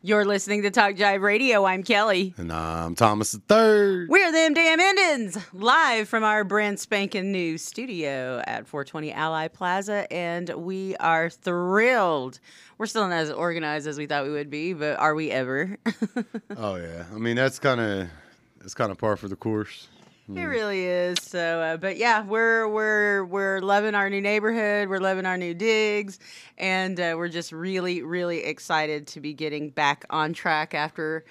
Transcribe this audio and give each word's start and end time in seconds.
You're 0.00 0.24
listening 0.24 0.62
to 0.62 0.70
Talk 0.70 0.94
Jive 0.94 1.22
Radio. 1.22 1.64
I'm 1.64 1.82
Kelly. 1.82 2.32
And 2.36 2.52
I'm 2.52 2.94
Thomas 2.94 3.32
the 3.32 3.40
Third. 3.40 4.08
We're 4.08 4.30
them 4.30 4.54
damn 4.54 4.78
Indians, 4.78 5.36
live 5.52 6.08
from 6.08 6.22
our 6.22 6.44
brand 6.44 6.78
spanking 6.78 7.32
new 7.32 7.58
studio 7.58 8.40
at 8.46 8.68
420 8.68 9.12
Ally 9.12 9.48
Plaza, 9.48 10.06
and 10.12 10.50
we 10.50 10.94
are 10.98 11.28
thrilled. 11.28 12.38
We're 12.78 12.86
still 12.86 13.08
not 13.08 13.16
as 13.16 13.32
organized 13.32 13.88
as 13.88 13.98
we 13.98 14.06
thought 14.06 14.22
we 14.22 14.30
would 14.30 14.50
be, 14.50 14.72
but 14.72 15.00
are 15.00 15.16
we 15.16 15.32
ever? 15.32 15.76
oh 16.56 16.76
yeah, 16.76 17.06
I 17.12 17.18
mean 17.18 17.34
that's 17.34 17.58
kind 17.58 17.80
of 17.80 18.08
that's 18.60 18.74
kind 18.74 18.92
of 18.92 18.98
par 18.98 19.16
for 19.16 19.26
the 19.26 19.34
course. 19.34 19.88
It 20.36 20.44
really 20.44 20.84
is. 20.84 21.16
So, 21.22 21.60
uh, 21.60 21.76
but 21.78 21.96
yeah, 21.96 22.22
we're 22.22 22.68
we're 22.68 23.24
we're 23.24 23.60
loving 23.60 23.94
our 23.94 24.10
new 24.10 24.20
neighborhood. 24.20 24.88
We're 24.88 25.00
loving 25.00 25.24
our 25.24 25.38
new 25.38 25.54
digs, 25.54 26.18
and 26.58 27.00
uh, 27.00 27.14
we're 27.16 27.28
just 27.28 27.50
really 27.50 28.02
really 28.02 28.44
excited 28.44 29.06
to 29.08 29.20
be 29.20 29.32
getting 29.32 29.70
back 29.70 30.04
on 30.10 30.34
track 30.34 30.74
after 30.74 31.24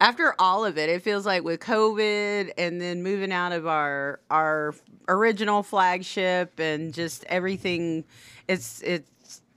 after 0.00 0.34
all 0.38 0.64
of 0.64 0.78
it. 0.78 0.88
It 0.88 1.02
feels 1.02 1.26
like 1.26 1.42
with 1.42 1.60
COVID 1.60 2.52
and 2.56 2.80
then 2.80 3.02
moving 3.02 3.32
out 3.32 3.52
of 3.52 3.66
our 3.66 4.20
our 4.30 4.74
original 5.08 5.64
flagship 5.64 6.60
and 6.60 6.94
just 6.94 7.24
everything. 7.24 8.04
It's 8.46 8.82
it's 8.82 9.10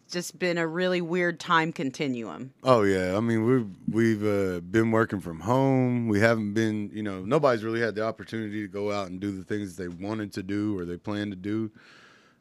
just 0.08 0.40
been 0.40 0.58
a 0.58 0.68
really 0.68 1.02
weird 1.02 1.40
time 1.40 1.72
continuum. 1.72 2.54
Oh 2.64 2.84
yeah, 2.84 3.18
I 3.18 3.20
mean 3.20 3.46
we've 3.46 3.70
we've 3.92 4.26
uh, 4.26 4.60
been 4.62 4.92
working 4.92 5.20
from 5.20 5.42
home. 5.42 6.08
We 6.08 6.20
haven't 6.20 6.54
been, 6.54 6.90
you 6.94 7.04
know, 7.04 7.22
nobody's 7.22 7.64
really 7.64 7.82
had 7.82 7.96
the 7.96 8.06
opportunity 8.06 8.62
to 8.62 8.68
go 8.68 8.92
out 8.92 9.10
and 9.10 9.20
do 9.20 9.32
the 9.32 9.44
things 9.44 9.76
they 9.76 9.88
wanted 9.88 10.34
to 10.34 10.44
do 10.44 10.78
or 10.78 10.86
they 10.86 10.98
plan 10.98 11.30
to 11.30 11.36
do. 11.36 11.72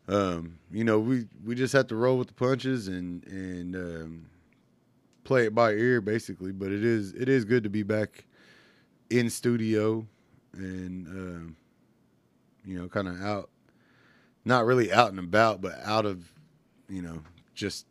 Um, 0.08 0.58
you 0.70 0.84
know, 0.84 0.98
we 0.98 1.26
we 1.44 1.54
just 1.54 1.72
have 1.72 1.88
to 1.88 1.96
roll 1.96 2.18
with 2.18 2.28
the 2.28 2.34
punches 2.34 2.88
and 2.88 3.26
and 3.26 3.74
um, 3.74 4.26
play 5.24 5.46
it 5.46 5.54
by 5.54 5.72
ear 5.72 6.00
basically. 6.00 6.52
But 6.52 6.70
it 6.72 6.84
is 6.84 7.12
it 7.14 7.28
is 7.28 7.44
good 7.44 7.64
to 7.64 7.70
be 7.70 7.82
back 7.82 8.24
in 9.10 9.30
studio 9.30 10.06
and 10.52 11.06
um, 11.08 11.56
you 12.64 12.78
know, 12.78 12.88
kind 12.88 13.08
of 13.08 13.20
out, 13.22 13.50
not 14.44 14.64
really 14.64 14.92
out 14.92 15.10
and 15.10 15.18
about, 15.18 15.60
but 15.60 15.78
out 15.84 16.06
of 16.06 16.30
you 16.88 17.02
know 17.02 17.20
just 17.56 17.86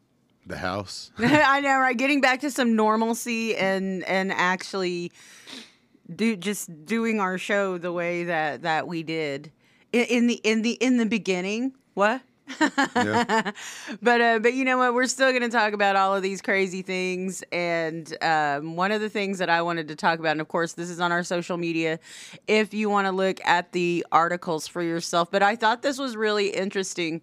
the 0.46 0.58
house. 0.58 1.12
I 1.18 1.60
know, 1.60 1.80
right? 1.80 1.98
Getting 1.98 2.22
back 2.22 2.40
to 2.42 2.52
some 2.52 2.76
normalcy 2.76 3.56
and 3.58 4.04
and 4.04 4.32
actually 4.32 5.12
do 6.14 6.36
just 6.36 6.86
doing 6.86 7.20
our 7.20 7.38
show 7.38 7.78
the 7.78 7.92
way 7.92 8.26
that 8.26 8.62
that 8.62 8.88
we 8.88 9.04
did 9.04 9.52
in, 9.92 10.06
in 10.06 10.28
the 10.28 10.36
in 10.44 10.62
the 10.62 10.72
in 10.74 10.98
the 10.98 11.06
beginning. 11.06 11.74
What? 11.96 12.22
yeah. 12.60 13.52
but 14.02 14.22
uh, 14.22 14.40
but 14.40 14.54
you 14.54 14.66
know 14.66 14.78
what? 14.78 14.94
We're 14.94 15.08
still 15.08 15.32
going 15.32 15.42
to 15.42 15.50
talk 15.50 15.74
about 15.74 15.96
all 15.96 16.16
of 16.16 16.22
these 16.22 16.42
crazy 16.42 16.84
things, 16.84 17.44
and 17.52 18.16
um, 18.22 18.76
one 18.76 18.92
of 18.92 19.02
the 19.02 19.10
things 19.10 19.40
that 19.40 19.50
I 19.50 19.62
wanted 19.64 19.88
to 19.88 19.96
talk 19.96 20.20
about, 20.20 20.34
and 20.34 20.42
of 20.42 20.48
course, 20.48 20.74
this 20.74 20.90
is 20.90 21.00
on 21.00 21.12
our 21.12 21.24
social 21.24 21.58
media, 21.58 22.00
if 22.48 22.74
you 22.74 22.90
want 22.90 23.08
to 23.08 23.12
look 23.12 23.40
at 23.46 23.72
the 23.72 24.06
articles 24.12 24.68
for 24.68 24.84
yourself. 24.84 25.32
But 25.32 25.42
I 25.42 25.56
thought 25.56 25.82
this 25.82 25.98
was 25.98 26.16
really 26.16 26.50
interesting 26.50 27.22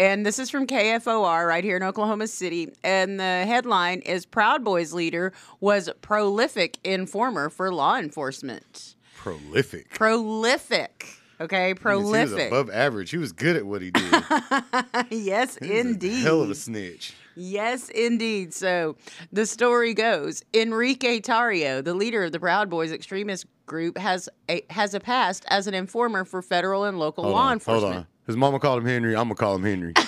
and 0.00 0.24
this 0.24 0.38
is 0.38 0.48
from 0.48 0.66
KFOR 0.66 1.46
right 1.46 1.62
here 1.62 1.76
in 1.76 1.82
Oklahoma 1.82 2.26
City. 2.26 2.72
And 2.82 3.20
the 3.20 3.44
headline 3.46 4.00
is 4.00 4.24
Proud 4.24 4.64
Boys 4.64 4.94
leader 4.94 5.34
was 5.60 5.90
prolific 6.00 6.78
informer 6.82 7.50
for 7.50 7.70
law 7.70 7.98
enforcement. 7.98 8.94
Prolific. 9.18 9.90
Prolific. 9.90 11.06
Okay, 11.38 11.74
prolific. 11.74 12.28
He 12.28 12.34
was 12.34 12.46
above 12.46 12.70
average. 12.70 13.10
He 13.10 13.18
was 13.18 13.32
good 13.32 13.56
at 13.56 13.66
what 13.66 13.82
he 13.82 13.90
did. 13.90 14.24
yes, 15.10 15.58
he 15.60 15.78
indeed. 15.78 16.22
hell 16.22 16.40
of 16.40 16.50
a 16.50 16.54
snitch. 16.54 17.14
Yes, 17.34 17.88
indeed. 17.90 18.52
So 18.54 18.96
the 19.32 19.46
story 19.46 19.94
goes: 19.94 20.42
Enrique 20.52 21.20
Tarrio, 21.20 21.82
the 21.82 21.94
leader 21.94 22.24
of 22.24 22.32
the 22.32 22.40
Proud 22.40 22.68
Boys 22.68 22.92
extremist 22.92 23.46
group, 23.66 23.96
has 23.96 24.28
a 24.50 24.62
has 24.70 24.92
a 24.92 25.00
past 25.00 25.44
as 25.48 25.66
an 25.66 25.72
informer 25.72 26.24
for 26.24 26.42
federal 26.42 26.84
and 26.84 26.98
local 26.98 27.24
hold 27.24 27.34
law 27.34 27.46
on, 27.46 27.52
enforcement. 27.54 27.84
Hold 27.94 27.96
on. 27.96 28.06
His 28.30 28.36
mama 28.36 28.60
called 28.60 28.82
him 28.82 28.88
Henry. 28.88 29.16
I'm 29.16 29.24
gonna 29.24 29.34
call 29.34 29.56
him 29.56 29.64
Henry. 29.64 29.92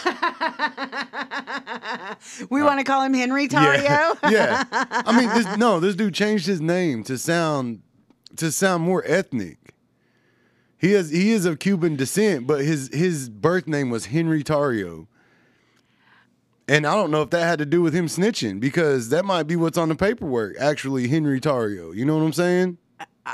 we 2.51 2.61
uh, 2.61 2.65
want 2.65 2.79
to 2.79 2.85
call 2.85 3.03
him 3.03 3.15
Henry 3.15 3.49
Tarrio. 3.49 4.17
Yeah, 4.23 4.25
yeah. 4.31 4.65
I 4.71 5.19
mean, 5.19 5.29
this, 5.31 5.57
no, 5.57 5.81
this 5.81 5.97
dude 5.97 6.15
changed 6.15 6.47
his 6.47 6.61
name 6.61 7.03
to 7.05 7.17
sound 7.19 7.83
to 8.37 8.53
sound 8.53 8.85
more 8.85 9.03
ethnic. 9.05 9.75
He 10.79 10.95
is 10.95 11.11
he 11.11 11.33
is 11.33 11.47
of 11.47 11.59
Cuban 11.59 11.97
descent, 11.97 12.47
but 12.47 12.65
his 12.65 12.91
his 12.93 13.29
birth 13.29 13.67
name 13.67 13.91
was 13.91 14.07
Henry 14.07 14.45
Tarrio. 14.45 15.09
And 16.69 16.87
I 16.87 16.95
don't 16.95 17.11
know 17.11 17.23
if 17.23 17.31
that 17.31 17.45
had 17.45 17.59
to 17.59 17.67
do 17.67 17.83
with 17.83 17.93
him 17.93 18.07
snitching 18.07 18.61
because 18.61 19.09
that 19.09 19.25
might 19.25 19.49
be 19.49 19.57
what's 19.57 19.77
on 19.77 19.89
the 19.89 19.97
paperwork. 19.97 20.55
Actually, 20.61 21.09
Henry 21.09 21.41
Tarrio. 21.41 21.93
You 21.93 22.05
know 22.05 22.17
what 22.17 22.23
I'm 22.23 22.33
saying? 22.33 22.79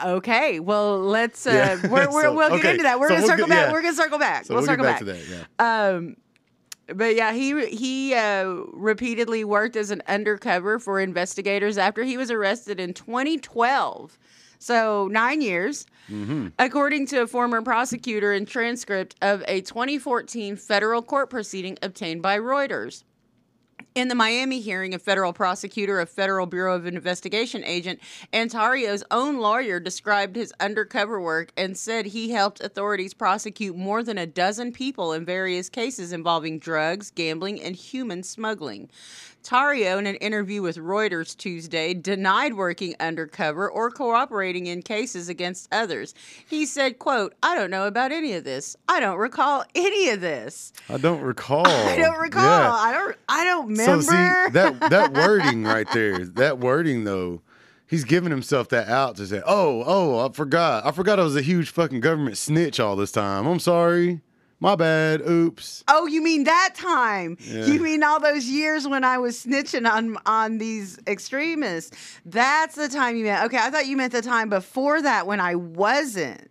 Okay, 0.04 0.60
well 0.60 1.00
let's. 1.00 1.46
Uh, 1.46 1.78
yeah. 1.82 1.90
we're, 1.90 2.10
we're, 2.10 2.22
so, 2.22 2.34
we'll 2.34 2.50
get 2.50 2.58
okay. 2.58 2.70
into 2.72 2.82
that. 2.82 3.00
We're 3.00 3.08
so 3.08 3.14
gonna 3.14 3.22
we'll 3.22 3.30
circle 3.30 3.46
get, 3.46 3.54
back. 3.54 3.66
Yeah. 3.66 3.72
We're 3.72 3.82
gonna 3.82 3.94
circle 3.94 4.18
back. 4.18 4.44
So 4.44 4.54
we'll, 4.54 4.62
we'll 4.62 4.66
circle 4.68 4.84
back, 4.84 5.04
back. 5.04 5.16
to 5.16 5.32
that. 5.32 5.46
Yeah. 5.58 5.96
Um, 5.96 6.16
but 6.94 7.14
yeah, 7.14 7.32
he 7.32 7.66
he 7.66 8.14
uh, 8.14 8.44
repeatedly 8.72 9.44
worked 9.44 9.76
as 9.76 9.90
an 9.90 10.02
undercover 10.06 10.78
for 10.78 11.00
investigators 11.00 11.78
after 11.78 12.02
he 12.02 12.16
was 12.16 12.30
arrested 12.30 12.80
in 12.80 12.94
2012. 12.94 14.18
So 14.58 15.08
nine 15.10 15.40
years, 15.40 15.86
mm-hmm. 16.10 16.48
according 16.58 17.06
to 17.08 17.22
a 17.22 17.26
former 17.26 17.62
prosecutor 17.62 18.32
and 18.32 18.46
transcript 18.46 19.14
of 19.22 19.44
a 19.46 19.60
2014 19.60 20.56
federal 20.56 21.02
court 21.02 21.30
proceeding 21.30 21.78
obtained 21.82 22.22
by 22.22 22.38
Reuters. 22.38 23.04
In 23.94 24.09
the 24.09 24.15
Miami 24.15 24.60
hearing, 24.60 24.94
a 24.94 24.99
federal 24.99 25.32
prosecutor, 25.32 26.00
a 26.00 26.06
Federal 26.06 26.47
Bureau 26.47 26.76
of 26.76 26.87
Investigation 26.87 27.65
agent, 27.65 28.00
Tarrio's 28.32 29.03
own 29.10 29.38
lawyer 29.38 29.81
described 29.81 30.37
his 30.37 30.53
undercover 30.60 31.21
work 31.21 31.53
and 31.56 31.76
said 31.76 32.06
he 32.06 32.31
helped 32.31 32.60
authorities 32.60 33.15
prosecute 33.15 33.76
more 33.76 34.03
than 34.03 34.19
a 34.19 34.26
dozen 34.26 34.72
people 34.72 35.12
in 35.12 35.25
various 35.25 35.69
cases 35.69 36.12
involving 36.12 36.59
drugs, 36.59 37.10
gambling, 37.10 37.60
and 37.60 37.75
human 37.75 38.22
smuggling. 38.22 38.88
Tarrio, 39.48 39.98
in 39.98 40.06
an 40.06 40.16
interview 40.16 40.60
with 40.60 40.76
Reuters 40.76 41.34
Tuesday, 41.34 41.94
denied 41.94 42.53
working 42.53 42.94
undercover 43.00 43.70
or 43.70 43.91
cooperating 43.91 44.66
in 44.66 44.82
cases 44.82 45.31
against 45.31 45.69
others. 45.72 46.14
He 46.47 46.66
said, 46.66 46.98
quote, 46.98 47.34
I 47.42 47.54
don't 47.54 47.70
know 47.70 47.87
about 47.87 48.12
any 48.12 48.34
of 48.34 48.44
this. 48.44 48.76
I 48.91 49.00
don't 49.00 49.16
recall 49.16 49.64
any 49.75 50.10
of 50.10 50.20
this. 50.20 50.75
I 50.91 50.98
don't 50.98 51.22
recall. 51.22 51.66
I 51.66 51.97
don't 51.97 52.19
recall. 52.19 52.42
Yeah. 52.42 52.72
I 52.75 52.92
don't 52.92 53.16
I 53.26 53.44
don't 53.44 53.69
remember. 53.69 54.03
So 54.03 54.10
see, 54.10 54.53
that 54.53 54.81
that 54.91 55.12
wording 55.14 55.64
right 55.64 55.91
there, 55.92 56.26
that 56.26 56.58
wording 56.58 57.04
though, 57.04 57.41
he's 57.87 58.04
giving 58.04 58.31
himself 58.31 58.69
that 58.69 58.88
out 58.88 59.16
to 59.16 59.26
say, 59.26 59.41
"Oh, 59.47 59.82
oh, 59.87 60.26
I 60.26 60.31
forgot. 60.31 60.84
I 60.84 60.91
forgot 60.91 61.19
I 61.19 61.22
was 61.22 61.37
a 61.37 61.42
huge 61.42 61.70
fucking 61.70 62.00
government 62.00 62.37
snitch 62.37 62.78
all 62.78 62.97
this 62.97 63.12
time. 63.12 63.47
I'm 63.47 63.60
sorry." 63.60 64.20
My 64.60 64.74
bad. 64.74 65.20
Oops. 65.28 65.84
Oh, 65.86 66.06
you 66.06 66.22
mean 66.22 66.44
that 66.44 66.74
time? 66.74 67.36
Yeah. 67.41 67.66
You 67.66 67.80
mean 67.80 68.02
all 68.02 68.19
those 68.19 68.46
years 68.46 68.88
when 68.88 69.04
I 69.04 69.19
was 69.19 69.44
snitching 69.44 69.88
on 69.88 70.16
on 70.26 70.58
these 70.58 70.98
extremists? 71.06 71.96
That's 72.24 72.74
the 72.74 72.88
time 72.88 73.16
you 73.16 73.24
meant. 73.24 73.44
Okay, 73.44 73.58
I 73.58 73.70
thought 73.70 73.86
you 73.86 73.96
meant 73.96 74.12
the 74.12 74.22
time 74.22 74.48
before 74.48 75.00
that 75.00 75.26
when 75.26 75.41
I 75.41 75.54
wasn't. 75.54 76.50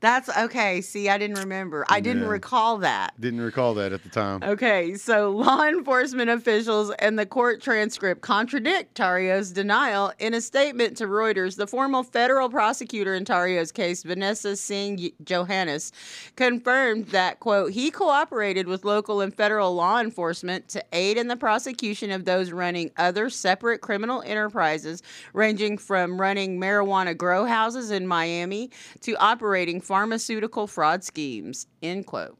That's 0.00 0.30
okay. 0.34 0.80
See, 0.80 1.10
I 1.10 1.18
didn't 1.18 1.38
remember. 1.38 1.84
I 1.88 2.00
didn't 2.00 2.22
yeah. 2.22 2.28
recall 2.28 2.78
that. 2.78 3.20
Didn't 3.20 3.42
recall 3.42 3.74
that 3.74 3.92
at 3.92 4.02
the 4.02 4.08
time. 4.08 4.42
Okay, 4.42 4.94
so 4.94 5.30
law 5.30 5.62
enforcement 5.64 6.30
officials 6.30 6.90
and 6.98 7.18
the 7.18 7.26
court 7.26 7.60
transcript 7.60 8.22
contradict 8.22 8.94
Tarrio's 8.94 9.50
denial 9.50 10.12
in 10.18 10.32
a 10.32 10.40
statement 10.40 10.96
to 10.98 11.04
Reuters. 11.04 11.56
The 11.56 11.66
former 11.66 12.02
federal 12.02 12.48
prosecutor 12.48 13.14
in 13.14 13.26
Tarrio's 13.26 13.72
case, 13.72 14.02
Vanessa 14.02 14.56
Singh 14.56 15.12
Johannes, 15.22 15.92
confirmed 16.34 17.08
that 17.08 17.40
quote 17.40 17.72
he 17.72 17.90
cooperated 17.90 18.66
with 18.66 18.86
local 18.86 19.20
and 19.20 19.34
federal 19.34 19.74
law 19.74 20.00
enforcement 20.00 20.68
to 20.68 20.82
aid 20.92 21.18
in 21.18 21.28
the 21.28 21.36
prosecution 21.36 22.10
of 22.10 22.24
those 22.24 22.52
running 22.52 22.90
other 22.96 23.28
separate 23.28 23.82
criminal 23.82 24.22
enterprises, 24.22 25.02
ranging 25.34 25.76
from 25.76 26.18
running 26.18 26.58
marijuana 26.58 27.14
grow 27.14 27.44
houses 27.44 27.90
in 27.90 28.06
Miami 28.06 28.70
to 29.02 29.14
operating 29.16 29.80
pharmaceutical 29.90 30.68
fraud 30.68 31.02
schemes, 31.02 31.66
end 31.82 32.06
quote. 32.06 32.38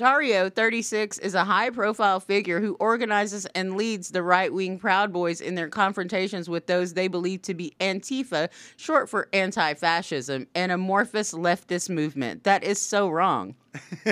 Tarrio, 0.00 0.50
36, 0.50 1.18
is 1.18 1.34
a 1.34 1.44
high 1.44 1.68
profile 1.68 2.20
figure 2.20 2.58
who 2.58 2.72
organizes 2.80 3.44
and 3.54 3.76
leads 3.76 4.08
the 4.08 4.22
right 4.22 4.50
wing 4.50 4.78
Proud 4.78 5.12
Boys 5.12 5.42
in 5.42 5.56
their 5.56 5.68
confrontations 5.68 6.48
with 6.48 6.66
those 6.66 6.94
they 6.94 7.06
believe 7.06 7.42
to 7.42 7.52
be 7.52 7.74
Antifa, 7.80 8.48
short 8.78 9.10
for 9.10 9.28
anti 9.34 9.74
fascism, 9.74 10.46
an 10.54 10.70
amorphous 10.70 11.34
leftist 11.34 11.90
movement. 11.90 12.44
That 12.44 12.64
is 12.64 12.80
so 12.80 13.10
wrong. 13.10 13.56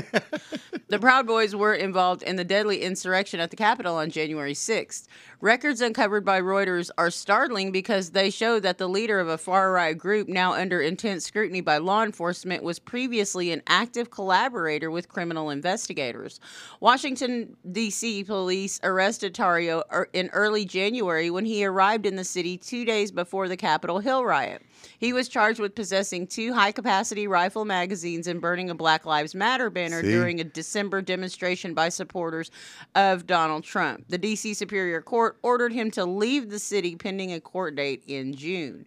the 0.89 0.99
Proud 1.01 1.27
Boys 1.27 1.57
were 1.57 1.75
involved 1.75 2.23
in 2.23 2.37
the 2.37 2.45
deadly 2.45 2.83
insurrection 2.83 3.41
at 3.41 3.51
the 3.51 3.57
Capitol 3.57 3.97
on 3.97 4.11
January 4.11 4.53
6th. 4.53 5.09
Records 5.41 5.81
uncovered 5.81 6.25
by 6.25 6.41
Reuters 6.41 6.91
are 6.97 7.11
startling 7.11 7.73
because 7.73 8.11
they 8.11 8.31
show 8.31 8.61
that 8.61 8.79
the 8.79 8.89
leader 8.89 9.19
of 9.19 9.27
a 9.27 9.39
far 9.39 9.73
right 9.73 9.99
group, 9.99 10.29
now 10.29 10.53
under 10.53 10.81
intense 10.81 11.25
scrutiny 11.25 11.61
by 11.61 11.79
law 11.79 12.05
enforcement, 12.05 12.63
was 12.63 12.79
previously 12.79 13.51
an 13.51 13.63
active 13.67 14.11
collaborator 14.11 14.93
with 14.93 15.09
criminal 15.09 15.51
investigators 15.51 15.78
investigators. 15.79 16.41
Washington, 16.81 17.57
D.C. 17.71 18.25
police 18.25 18.81
arrested 18.83 19.33
Tarrio 19.33 19.83
er- 19.93 20.09
in 20.13 20.29
early 20.33 20.65
January 20.65 21.31
when 21.31 21.45
he 21.45 21.65
arrived 21.65 22.05
in 22.05 22.17
the 22.17 22.25
city 22.25 22.57
two 22.57 22.85
days 22.85 23.13
before 23.13 23.47
the 23.47 23.57
Capitol 23.57 24.01
Hill 24.01 24.25
riot. 24.25 24.63
He 24.99 25.13
was 25.13 25.29
charged 25.29 25.61
with 25.61 25.77
possessing 25.77 26.27
two 26.27 26.53
high 26.53 26.73
capacity 26.73 27.29
rifle 27.29 27.65
magazines 27.65 28.27
and 28.27 28.41
burning 28.41 28.71
a 28.71 28.75
Black 28.75 29.07
Lives 29.07 29.37
Matter 29.37 29.71
banner 29.71 30.03
See? 30.03 30.11
during 30.11 30.41
a 30.41 30.45
December 30.45 31.01
demonstration 31.01 31.75
by 31.75 31.91
supporters 31.91 32.51
of 32.97 33.27
Donald 33.27 33.63
Trump. 33.63 34.05
The 34.09 34.19
D.C. 34.19 34.55
Superior 34.55 35.01
Court 35.01 35.39
ordered 35.43 35.73
him 35.73 35.93
to 35.93 36.05
leave 36.05 36.51
the 36.51 36.59
city 36.59 36.97
pending 36.97 37.33
a 37.33 37.41
court 37.41 37.77
date 37.77 38.03
in 38.09 38.35
June. 38.35 38.85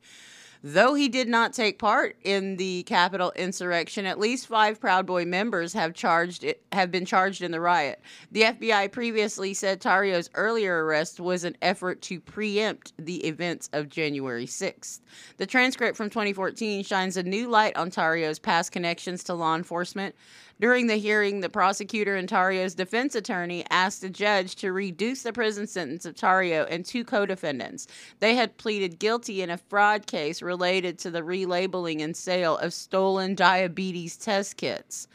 Though 0.64 0.94
he 0.94 1.10
did 1.10 1.28
not 1.28 1.54
take 1.54 1.80
part 1.80 2.18
in 2.24 2.58
the 2.58 2.84
Capitol 2.84 3.32
insurrection, 3.36 4.06
at 4.06 4.20
least 4.20 4.46
five 4.46 4.80
Proud 4.80 5.08
Boy 5.08 5.26
members 5.26 5.74
have 5.74 5.96
charged 5.96 6.46
have 6.72 6.92
been 6.92 7.06
charged 7.06 7.42
in 7.42 7.52
the 7.52 7.60
riot. 7.60 8.00
The 8.32 8.44
FBI 8.44 8.92
previously 8.92 9.56
said 9.56 9.82
Tarrio's 9.82 10.30
earlier 10.36 10.86
arrest 10.86 11.20
was 11.20 11.44
an 11.44 11.58
effort 11.64 12.04
to 12.04 12.20
preempt 12.20 12.94
the 13.00 13.26
events 13.26 13.70
of 13.74 13.90
January 13.90 14.46
6th. 14.46 15.00
The 15.38 15.48
transcript 15.48 15.98
from 15.98 16.12
2014 16.12 16.84
shines 16.84 17.18
a 17.18 17.24
new 17.24 17.50
light 17.50 17.76
on 17.76 17.90
Tarrio's 17.90 18.38
past 18.38 18.72
connections 18.72 19.24
to 19.24 19.34
law 19.34 19.56
enforcement. 19.56 20.14
During 20.62 20.86
the 20.86 20.98
hearing, 20.98 21.40
the 21.40 21.50
prosecutor 21.50 22.16
and 22.16 22.30
Tarrio's 22.30 22.76
defense 22.76 23.16
attorney 23.16 23.66
asked 23.72 24.02
the 24.02 24.12
judge 24.12 24.56
to 24.58 24.72
reduce 24.72 25.24
the 25.24 25.34
prison 25.34 25.66
sentence 25.66 26.06
of 26.06 26.14
Tarrio 26.14 26.68
and 26.70 26.86
two 26.86 27.04
co 27.04 27.26
defendants. 27.26 27.88
They 28.20 28.36
had 28.36 28.60
pleaded 28.60 29.00
guilty 29.00 29.42
in 29.42 29.50
a 29.50 29.58
fraud 29.58 30.06
case 30.06 30.40
related 30.52 31.00
to 31.00 31.10
the 31.10 31.22
relabeling 31.22 32.02
and 32.02 32.14
sale 32.14 32.58
of 32.58 32.74
stolen 32.74 33.36
diabetes 33.36 34.18
test 34.18 34.58
kits. 34.58 35.08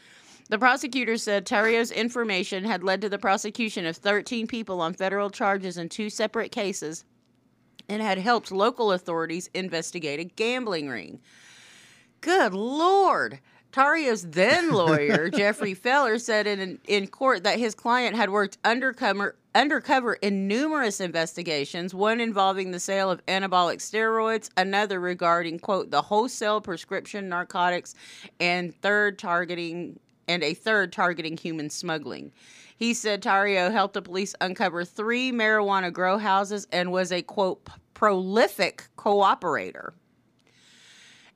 The 0.49 0.57
prosecutor 0.57 1.15
said 1.17 1.45
Tarrio's 1.45 1.91
information 1.91 2.63
had 2.63 2.83
led 2.83 3.01
to 3.01 3.09
the 3.09 3.19
prosecution 3.19 3.85
of 3.85 3.95
13 3.95 4.47
people 4.47 4.81
on 4.81 4.95
federal 4.95 5.29
charges 5.29 5.77
in 5.77 5.89
two 5.89 6.09
separate 6.09 6.51
cases 6.51 7.05
and 7.87 8.01
had 8.01 8.17
helped 8.17 8.51
local 8.51 8.91
authorities 8.91 9.47
investigate 9.53 10.19
a 10.19 10.23
gambling 10.23 10.89
ring. 10.89 11.19
Good 12.21 12.55
Lord. 12.55 13.39
Tarrio's 13.71 14.27
then 14.31 14.71
lawyer, 14.71 15.29
Jeffrey 15.37 15.75
Feller, 15.75 16.17
said 16.17 16.47
in, 16.47 16.79
in 16.87 17.05
court 17.05 17.43
that 17.43 17.59
his 17.59 17.75
client 17.75 18.15
had 18.15 18.31
worked 18.31 18.57
undercover, 18.65 19.35
undercover 19.57 20.13
in 20.13 20.47
numerous 20.47 21.01
investigations, 21.01 21.93
one 21.93 22.21
involving 22.21 22.69
the 22.71 22.79
sale 22.79 23.09
of 23.09 23.25
anabolic 23.25 23.77
steroids, 23.77 24.49
another 24.55 24.99
regarding, 24.99 25.57
quote, 25.57 25.89
the 25.89 26.03
wholesale 26.03 26.61
prescription 26.61 27.27
narcotics, 27.27 27.95
and 28.39 28.75
third 28.81 29.17
targeting 29.17 29.99
and 30.27 30.43
a 30.43 30.53
third 30.53 30.93
targeting 30.93 31.37
human 31.37 31.69
smuggling. 31.69 32.31
He 32.75 32.93
said 32.93 33.23
Tarrio 33.23 33.71
helped 33.71 33.95
the 33.95 34.01
police 34.01 34.35
uncover 34.41 34.85
three 34.85 35.31
marijuana 35.31 35.91
grow 35.91 36.17
houses 36.17 36.67
and 36.71 36.91
was 36.91 37.11
a 37.11 37.23
quote 37.23 37.67
prolific 37.95 38.83
cooperator. 38.97 39.93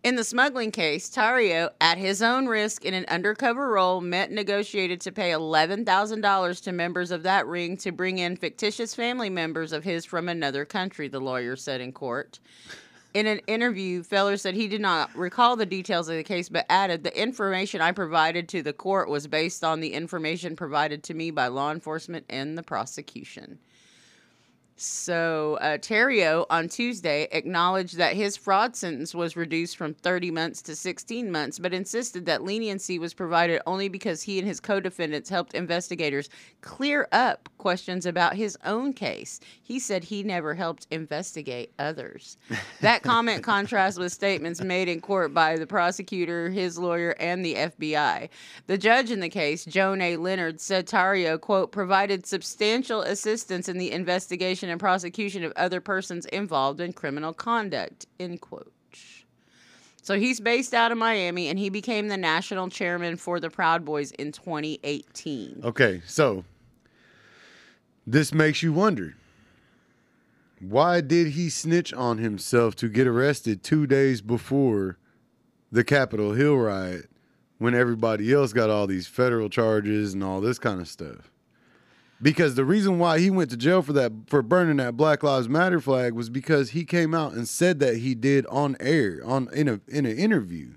In 0.03 0.15
the 0.15 0.23
smuggling 0.23 0.71
case, 0.71 1.11
Tarrio, 1.11 1.69
at 1.79 1.99
his 1.99 2.23
own 2.23 2.47
risk 2.47 2.85
in 2.85 2.95
an 2.95 3.05
undercover 3.07 3.69
role, 3.69 4.01
met 4.01 4.29
and 4.29 4.35
negotiated 4.35 4.99
to 5.01 5.11
pay 5.11 5.29
$11,000 5.29 6.63
to 6.63 6.71
members 6.71 7.11
of 7.11 7.21
that 7.21 7.45
ring 7.45 7.77
to 7.77 7.91
bring 7.91 8.17
in 8.17 8.35
fictitious 8.35 8.95
family 8.95 9.29
members 9.29 9.71
of 9.71 9.83
his 9.83 10.03
from 10.03 10.27
another 10.27 10.65
country, 10.65 11.07
the 11.07 11.19
lawyer 11.19 11.55
said 11.55 11.81
in 11.81 11.91
court. 11.91 12.39
In 13.13 13.27
an 13.27 13.41
interview, 13.45 14.01
Feller 14.01 14.37
said 14.37 14.55
he 14.55 14.67
did 14.67 14.81
not 14.81 15.15
recall 15.15 15.55
the 15.55 15.67
details 15.67 16.09
of 16.09 16.15
the 16.15 16.23
case, 16.23 16.49
but 16.49 16.65
added 16.67 17.03
the 17.03 17.21
information 17.21 17.79
I 17.79 17.91
provided 17.91 18.49
to 18.49 18.63
the 18.63 18.73
court 18.73 19.07
was 19.07 19.27
based 19.27 19.63
on 19.63 19.81
the 19.81 19.93
information 19.93 20.55
provided 20.55 21.03
to 21.03 21.13
me 21.13 21.29
by 21.29 21.45
law 21.45 21.71
enforcement 21.71 22.25
and 22.27 22.57
the 22.57 22.63
prosecution. 22.63 23.59
So, 24.83 25.59
uh, 25.61 25.77
Tarrio 25.77 26.47
on 26.49 26.67
Tuesday 26.67 27.27
acknowledged 27.31 27.97
that 27.97 28.15
his 28.15 28.35
fraud 28.35 28.75
sentence 28.75 29.13
was 29.13 29.35
reduced 29.35 29.77
from 29.77 29.93
30 29.93 30.31
months 30.31 30.59
to 30.63 30.75
16 30.75 31.31
months, 31.31 31.59
but 31.59 31.71
insisted 31.71 32.25
that 32.25 32.43
leniency 32.43 32.97
was 32.97 33.13
provided 33.13 33.61
only 33.67 33.89
because 33.89 34.23
he 34.23 34.39
and 34.39 34.47
his 34.47 34.59
co 34.59 34.79
defendants 34.79 35.29
helped 35.29 35.53
investigators 35.53 36.29
clear 36.61 37.07
up 37.11 37.47
questions 37.59 38.07
about 38.07 38.35
his 38.35 38.57
own 38.65 38.91
case. 38.91 39.39
He 39.61 39.77
said 39.77 40.03
he 40.03 40.23
never 40.23 40.55
helped 40.55 40.87
investigate 40.89 41.71
others. 41.77 42.37
That 42.81 43.03
comment 43.03 43.43
contrasts 43.43 43.99
with 43.99 44.11
statements 44.11 44.59
made 44.59 44.89
in 44.89 45.01
court 45.01 45.35
by 45.35 45.55
the 45.55 45.67
prosecutor, 45.67 46.49
his 46.49 46.79
lawyer, 46.79 47.15
and 47.19 47.45
the 47.45 47.53
FBI. 47.53 48.27
The 48.65 48.77
judge 48.77 49.11
in 49.11 49.19
the 49.19 49.29
case, 49.29 49.65
Joan 49.65 50.01
A. 50.01 50.17
Lenard, 50.17 50.59
said 50.59 50.87
Tarrio, 50.87 51.39
quote, 51.39 51.71
provided 51.71 52.25
substantial 52.25 53.01
assistance 53.01 53.69
in 53.69 53.77
the 53.77 53.91
investigation 53.91 54.70
and 54.71 54.79
prosecution 54.79 55.43
of 55.43 55.53
other 55.55 55.79
persons 55.81 56.25
involved 56.27 56.79
in 56.79 56.93
criminal 56.93 57.33
conduct, 57.33 58.07
end 58.19 58.41
quote. 58.41 58.71
So 60.01 60.17
he's 60.17 60.39
based 60.39 60.73
out 60.73 60.91
of 60.91 60.97
Miami 60.97 61.47
and 61.47 61.59
he 61.59 61.69
became 61.69 62.07
the 62.07 62.17
national 62.17 62.69
chairman 62.69 63.17
for 63.17 63.39
the 63.39 63.51
Proud 63.51 63.85
Boys 63.85 64.11
in 64.11 64.31
2018. 64.31 65.61
Okay, 65.63 66.01
so 66.07 66.43
this 68.07 68.33
makes 68.33 68.63
you 68.63 68.73
wonder 68.73 69.15
why 70.59 71.01
did 71.01 71.29
he 71.29 71.49
snitch 71.49 71.93
on 71.93 72.17
himself 72.17 72.75
to 72.77 72.87
get 72.87 73.07
arrested 73.07 73.63
two 73.63 73.87
days 73.87 74.21
before 74.21 74.97
the 75.71 75.83
Capitol 75.83 76.33
Hill 76.33 76.55
riot 76.57 77.09
when 77.57 77.73
everybody 77.73 78.31
else 78.33 78.53
got 78.53 78.69
all 78.69 78.87
these 78.87 79.07
federal 79.07 79.49
charges 79.49 80.13
and 80.13 80.23
all 80.23 80.41
this 80.41 80.59
kind 80.59 80.81
of 80.81 80.87
stuff? 80.87 81.31
Because 82.21 82.55
the 82.55 82.65
reason 82.65 82.99
why 82.99 83.19
he 83.19 83.29
went 83.31 83.49
to 83.49 83.57
jail 83.57 83.81
for 83.81 83.93
that 83.93 84.11
for 84.27 84.41
burning 84.41 84.77
that 84.77 84.95
Black 84.95 85.23
Lives 85.23 85.49
Matter 85.49 85.79
flag 85.79 86.13
was 86.13 86.29
because 86.29 86.71
he 86.71 86.85
came 86.85 87.13
out 87.13 87.33
and 87.33 87.47
said 87.47 87.79
that 87.79 87.97
he 87.97 88.13
did 88.13 88.45
on 88.47 88.77
air 88.79 89.21
on 89.23 89.49
in 89.53 89.67
a 89.67 89.79
in 89.87 90.05
an 90.05 90.17
interview. 90.17 90.75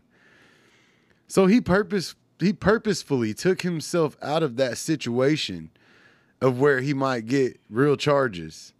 So 1.26 1.46
he 1.46 1.60
purpose 1.60 2.14
he 2.38 2.52
purposefully 2.52 3.34
took 3.34 3.62
himself 3.62 4.16
out 4.22 4.42
of 4.42 4.56
that 4.56 4.78
situation 4.78 5.70
of 6.40 6.60
where 6.60 6.80
he 6.80 6.92
might 6.92 7.26
get 7.26 7.58
real 7.70 7.96
charges. 7.96 8.73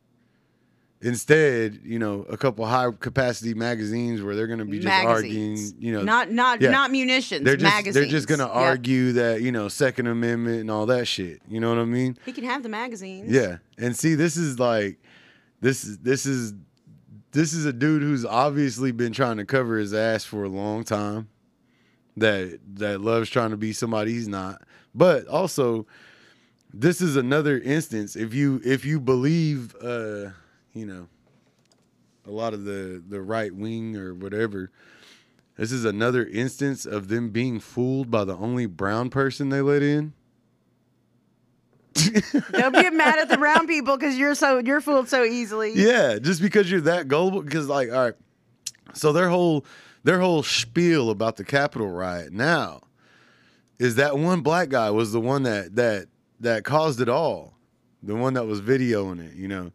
Instead, 1.05 1.81
you 1.85 1.99
know, 1.99 2.25
a 2.31 2.37
couple 2.39 2.65
high 2.65 2.91
capacity 2.99 3.53
magazines 3.53 4.23
where 4.23 4.35
they're 4.35 4.47
going 4.47 4.59
to 4.59 4.65
be 4.65 4.79
just 4.79 4.87
magazines. 4.87 5.73
arguing, 5.73 5.83
you 5.83 5.93
know, 5.93 6.03
not 6.03 6.31
not 6.31 6.63
yeah. 6.63 6.71
not 6.71 6.91
munitions, 6.91 7.45
they're 7.45 7.57
just 7.57 7.75
magazines. 7.75 7.95
they're 7.95 8.07
just 8.07 8.27
going 8.27 8.39
to 8.39 8.47
Yep. 8.47 8.55
argue 8.55 9.13
that, 9.13 9.43
you 9.43 9.53
know, 9.53 9.69
second 9.69 10.07
amendment 10.07 10.61
and 10.63 10.71
all 10.71 10.87
that 10.87 11.07
shit. 11.07 11.43
You 11.47 11.61
know 11.61 11.69
what 11.69 11.79
I 11.79 11.85
mean? 11.85 12.17
He 12.25 12.33
can 12.33 12.45
have 12.45 12.63
the 12.63 12.71
magazines. 12.71 13.31
Yeah. 13.31 13.59
And 13.77 13.95
see, 13.95 14.15
this 14.15 14.39
is 14.39 14.59
like 14.59 14.99
this 15.61 15.85
is 15.85 15.99
this 15.99 16.25
is 16.25 16.55
this 17.33 17.53
is 17.53 17.67
a 17.67 17.73
dude 17.75 18.01
who's 18.01 18.25
obviously 18.25 18.91
been 18.91 19.13
trying 19.13 19.37
to 19.37 19.45
cover 19.45 19.77
his 19.77 19.93
ass 19.93 20.25
for 20.25 20.45
a 20.45 20.49
long 20.49 20.85
time. 20.85 21.29
That 22.17 22.61
that 22.77 23.03
loves 23.03 23.29
trying 23.29 23.51
to 23.51 23.59
be 23.59 23.75
somebody 23.75 24.13
he's 24.13 24.29
not. 24.29 24.63
But 24.95 25.27
also 25.27 25.87
this 26.73 27.01
is 27.03 27.17
another 27.17 27.59
instance 27.59 28.17
if 28.17 28.33
you 28.33 28.63
if 28.65 28.87
you 28.87 29.01
believe 29.01 29.75
uh, 29.83 30.31
you 30.75 30.87
know, 30.87 31.09
a 32.27 32.31
lot 32.31 32.53
of 32.55 32.65
the 32.65 33.03
the 33.09 33.21
right 33.21 33.55
wing 33.55 33.97
or 33.97 34.15
whatever 34.15 34.71
this 35.57 35.71
is 35.71 35.85
another 35.85 36.27
instance 36.27 36.85
of 36.85 37.09
them 37.09 37.31
being 37.31 37.61
fooled 37.61 38.11
by 38.11 38.25
the 38.25 38.37
only 38.37 38.67
brown 38.67 39.09
person 39.09 39.51
they 39.51 39.61
let 39.61 39.83
in. 39.83 40.13
Don't 42.53 42.73
get 42.73 42.93
mad 42.93 43.21
at 43.21 43.29
the 43.29 43.39
brown 43.39 43.69
people 43.69 43.97
because 43.97 44.19
you're 44.19 44.35
so 44.35 44.59
you're 44.59 44.81
fooled 44.81 45.09
so 45.09 45.23
easily. 45.23 45.73
Yeah, 45.75 46.19
just 46.19 46.43
because 46.43 46.69
you're 46.69 46.81
that 46.83 47.07
gullible. 47.07 47.43
Because 47.43 47.69
like, 47.69 47.91
all 47.93 48.07
right, 48.07 48.15
so 48.95 49.13
their 49.13 49.29
whole 49.29 49.65
their 50.03 50.19
whole 50.19 50.43
spiel 50.43 51.11
about 51.11 51.37
the 51.37 51.45
Capitol 51.45 51.89
riot 51.89 52.33
now 52.33 52.81
is 53.79 53.95
that 53.95 54.19
one 54.19 54.41
black 54.41 54.71
guy 54.71 54.91
was 54.91 55.13
the 55.13 55.21
one 55.21 55.45
that 55.45 55.77
that 55.77 56.09
that 56.41 56.65
caused 56.65 57.01
it 57.01 57.09
all, 57.09 57.54
the 58.05 58.15
one 58.15 58.35
that 58.35 58.47
was 58.47 58.61
videoing 58.61 59.21
it. 59.25 59.35
You 59.35 59.49
know, 59.49 59.73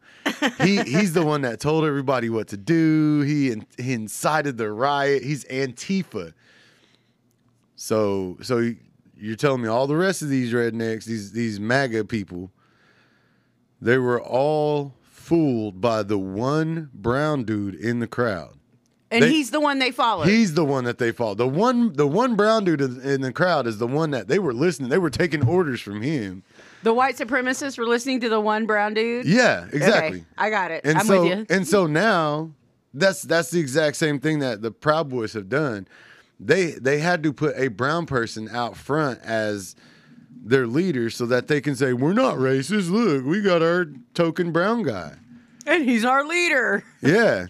he 0.62 0.80
he's 0.82 1.12
the 1.12 1.24
one 1.24 1.42
that 1.42 1.60
told 1.60 1.84
everybody 1.84 2.30
what 2.30 2.48
to 2.48 2.56
do. 2.56 3.22
He 3.22 3.50
in, 3.50 3.66
he 3.78 3.92
incited 3.92 4.56
the 4.58 4.70
riot. 4.70 5.22
He's 5.22 5.44
Antifa. 5.46 6.32
So 7.76 8.36
so 8.42 8.72
you're 9.16 9.36
telling 9.36 9.62
me 9.62 9.68
all 9.68 9.86
the 9.86 9.96
rest 9.96 10.22
of 10.22 10.28
these 10.28 10.52
rednecks, 10.52 11.04
these 11.04 11.32
these 11.32 11.58
MAGA 11.60 12.04
people, 12.04 12.50
they 13.80 13.98
were 13.98 14.20
all 14.20 14.94
fooled 15.02 15.80
by 15.80 16.02
the 16.02 16.18
one 16.18 16.90
brown 16.94 17.44
dude 17.44 17.74
in 17.74 18.00
the 18.00 18.06
crowd. 18.06 18.54
and 19.10 19.22
They- 19.24 19.30
he's 19.30 19.50
the 19.50 19.60
one 19.60 19.78
they 19.78 19.90
follow. 19.90 20.24
He's 20.24 20.54
the 20.54 20.64
one 20.64 20.84
that 20.84 20.98
they 20.98 21.12
followed. 21.12 21.38
The 21.38 21.46
one 21.48 21.92
the 21.94 22.06
one 22.06 22.34
brown 22.36 22.64
dude 22.64 22.80
in 22.80 23.20
the 23.22 23.32
crowd 23.32 23.66
is 23.66 23.78
the 23.78 23.86
one 23.86 24.10
that 24.10 24.28
they 24.28 24.38
were 24.38 24.52
listening. 24.54 24.88
They 24.90 24.98
were 24.98 25.10
taking 25.10 25.46
orders 25.46 25.80
from 25.80 26.02
him. 26.02 26.42
The 26.82 26.92
white 26.92 27.16
supremacists 27.16 27.78
were 27.78 27.86
listening 27.86 28.20
to 28.20 28.28
the 28.28 28.40
one 28.40 28.66
brown 28.66 28.94
dude. 28.94 29.26
Yeah, 29.26 29.66
exactly. 29.72 30.18
Okay, 30.18 30.26
I 30.38 30.50
got 30.50 30.70
it. 30.70 30.82
And 30.84 30.98
I'm 30.98 31.06
so 31.06 31.22
with 31.22 31.38
you. 31.38 31.46
and 31.50 31.66
so 31.66 31.86
now 31.86 32.52
that's 32.94 33.22
that's 33.22 33.50
the 33.50 33.60
exact 33.60 33.96
same 33.96 34.18
thing 34.20 34.40
that 34.40 34.62
the 34.62 34.70
Proud 34.70 35.08
Boys 35.08 35.32
have 35.34 35.48
done. 35.48 35.86
They 36.38 36.72
they 36.72 36.98
had 37.00 37.22
to 37.24 37.32
put 37.32 37.54
a 37.56 37.68
brown 37.68 38.06
person 38.06 38.48
out 38.48 38.76
front 38.76 39.20
as 39.22 39.76
their 40.42 40.66
leader 40.66 41.10
so 41.10 41.26
that 41.26 41.48
they 41.48 41.60
can 41.60 41.76
say 41.76 41.92
we're 41.92 42.14
not 42.14 42.36
racist. 42.36 42.90
Look, 42.90 43.24
we 43.24 43.42
got 43.42 43.62
our 43.62 43.86
token 44.14 44.52
brown 44.52 44.82
guy. 44.82 45.14
And 45.66 45.84
he's 45.84 46.04
our 46.04 46.26
leader. 46.26 46.82
Yeah. 47.02 47.46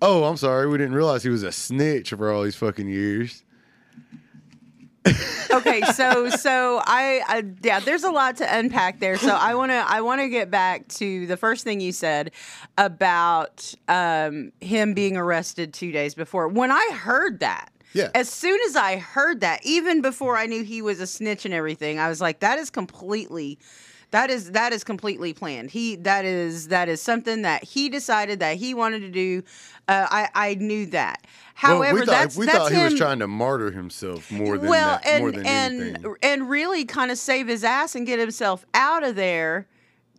Oh, 0.00 0.24
I'm 0.24 0.36
sorry. 0.38 0.66
We 0.66 0.78
didn't 0.78 0.94
realize 0.94 1.22
he 1.22 1.28
was 1.28 1.42
a 1.42 1.52
snitch 1.52 2.10
for 2.10 2.32
all 2.32 2.42
these 2.42 2.56
fucking 2.56 2.88
years. 2.88 3.43
Okay, 5.06 5.82
so 5.94 6.30
so 6.30 6.80
I, 6.84 7.22
I 7.26 7.44
yeah, 7.62 7.80
there's 7.80 8.04
a 8.04 8.10
lot 8.10 8.36
to 8.38 8.56
unpack 8.58 9.00
there. 9.00 9.16
So 9.18 9.34
I 9.34 9.54
want 9.54 9.70
to 9.70 9.84
I 9.86 10.00
want 10.00 10.20
to 10.20 10.28
get 10.28 10.50
back 10.50 10.88
to 10.88 11.26
the 11.26 11.36
first 11.36 11.64
thing 11.64 11.80
you 11.80 11.92
said 11.92 12.30
about 12.78 13.74
um, 13.88 14.52
him 14.60 14.94
being 14.94 15.16
arrested 15.16 15.72
2 15.74 15.92
days 15.92 16.14
before. 16.14 16.48
When 16.48 16.70
I 16.70 16.90
heard 16.92 17.40
that, 17.40 17.70
Yeah. 17.92 18.10
as 18.14 18.28
soon 18.28 18.58
as 18.66 18.76
I 18.76 18.96
heard 18.96 19.40
that, 19.40 19.60
even 19.64 20.00
before 20.00 20.36
I 20.36 20.46
knew 20.46 20.64
he 20.64 20.82
was 20.82 21.00
a 21.00 21.06
snitch 21.06 21.44
and 21.44 21.54
everything, 21.54 21.98
I 21.98 22.08
was 22.08 22.20
like, 22.20 22.40
that 22.40 22.58
is 22.58 22.70
completely 22.70 23.58
that 24.14 24.30
is 24.30 24.52
that 24.52 24.72
is 24.72 24.84
completely 24.84 25.32
planned. 25.32 25.72
He 25.72 25.96
that 25.96 26.24
is 26.24 26.68
that 26.68 26.88
is 26.88 27.02
something 27.02 27.42
that 27.42 27.64
he 27.64 27.88
decided 27.88 28.38
that 28.38 28.56
he 28.56 28.72
wanted 28.72 29.00
to 29.00 29.10
do. 29.10 29.42
Uh, 29.88 30.06
I 30.08 30.28
I 30.34 30.54
knew 30.54 30.86
that. 30.86 31.18
Well, 31.24 31.30
However, 31.54 31.94
we 31.94 32.06
thought, 32.06 32.12
that's 32.12 32.36
we 32.36 32.46
that's 32.46 32.58
thought 32.58 32.70
him. 32.70 32.78
he 32.78 32.84
was 32.84 32.94
trying 32.94 33.18
to 33.18 33.26
martyr 33.26 33.72
himself 33.72 34.30
more 34.30 34.56
than 34.56 34.70
well, 34.70 35.00
that, 35.02 35.06
and 35.06 35.20
more 35.20 35.32
than 35.32 35.44
and 35.44 35.82
anything. 35.82 36.16
and 36.22 36.48
really 36.48 36.84
kind 36.84 37.10
of 37.10 37.18
save 37.18 37.48
his 37.48 37.64
ass 37.64 37.96
and 37.96 38.06
get 38.06 38.20
himself 38.20 38.64
out 38.72 39.02
of 39.02 39.16
there 39.16 39.66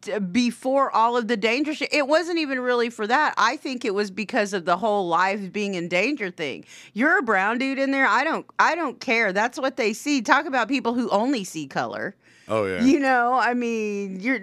t- 0.01 0.19
before 0.19 0.91
all 0.91 1.15
of 1.15 1.29
the 1.29 1.37
danger 1.37 1.73
shit. 1.73 1.93
It 1.93 2.05
wasn't 2.05 2.39
even 2.39 2.59
really 2.59 2.89
for 2.89 3.07
that. 3.07 3.33
I 3.37 3.55
think 3.55 3.85
it 3.85 3.93
was 3.93 4.11
because 4.11 4.51
of 4.51 4.65
the 4.65 4.75
whole 4.75 5.07
lives 5.07 5.47
being 5.47 5.75
in 5.75 5.87
danger 5.87 6.31
thing. 6.31 6.65
You're 6.93 7.19
a 7.19 7.23
brown 7.23 7.59
dude 7.59 7.79
in 7.79 7.91
there. 7.91 8.07
I 8.07 8.25
don't 8.25 8.45
I 8.59 8.75
don't 8.75 8.99
care. 8.99 9.31
That's 9.31 9.57
what 9.57 9.77
they 9.77 9.93
see. 9.93 10.21
Talk 10.21 10.45
about 10.45 10.67
people 10.67 10.95
who 10.95 11.09
only 11.11 11.45
see 11.45 11.65
color. 11.65 12.13
Oh 12.47 12.65
yeah. 12.65 12.83
You 12.83 12.99
know, 12.99 13.33
I 13.33 13.53
mean, 13.53 14.19
you're 14.19 14.39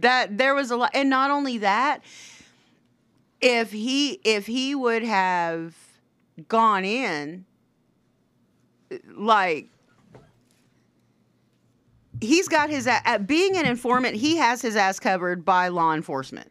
that 0.00 0.36
there 0.36 0.54
was 0.54 0.70
a 0.70 0.76
lot 0.76 0.90
and 0.94 1.08
not 1.08 1.30
only 1.30 1.58
that, 1.58 2.02
if 3.40 3.72
he 3.72 4.20
if 4.24 4.46
he 4.46 4.74
would 4.74 5.02
have 5.02 5.74
gone 6.48 6.84
in 6.84 7.44
like 9.16 9.68
he's 12.20 12.48
got 12.48 12.70
his 12.70 12.86
at 12.86 13.26
being 13.26 13.56
an 13.56 13.66
informant, 13.66 14.16
he 14.16 14.36
has 14.36 14.62
his 14.62 14.76
ass 14.76 14.98
covered 14.98 15.44
by 15.44 15.68
law 15.68 15.94
enforcement. 15.94 16.50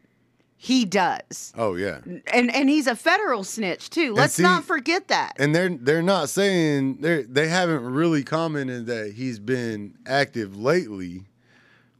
He 0.64 0.86
does. 0.86 1.52
oh 1.58 1.74
yeah. 1.74 1.98
And 2.32 2.50
and 2.54 2.70
he's 2.70 2.86
a 2.86 2.96
federal 2.96 3.44
snitch 3.44 3.90
too. 3.90 4.14
Let's 4.14 4.32
see- 4.32 4.42
not 4.42 4.64
forget 4.64 5.08
that. 5.08 5.34
And 5.38 5.54
they're 5.54 5.68
they're 5.68 6.00
not 6.02 6.30
saying 6.30 7.02
they 7.02 7.24
they 7.24 7.48
haven't 7.48 7.84
really 7.84 8.22
commented 8.22 8.86
that 8.86 9.12
he's 9.14 9.38
been 9.38 9.92
active 10.06 10.56
lately. 10.56 11.24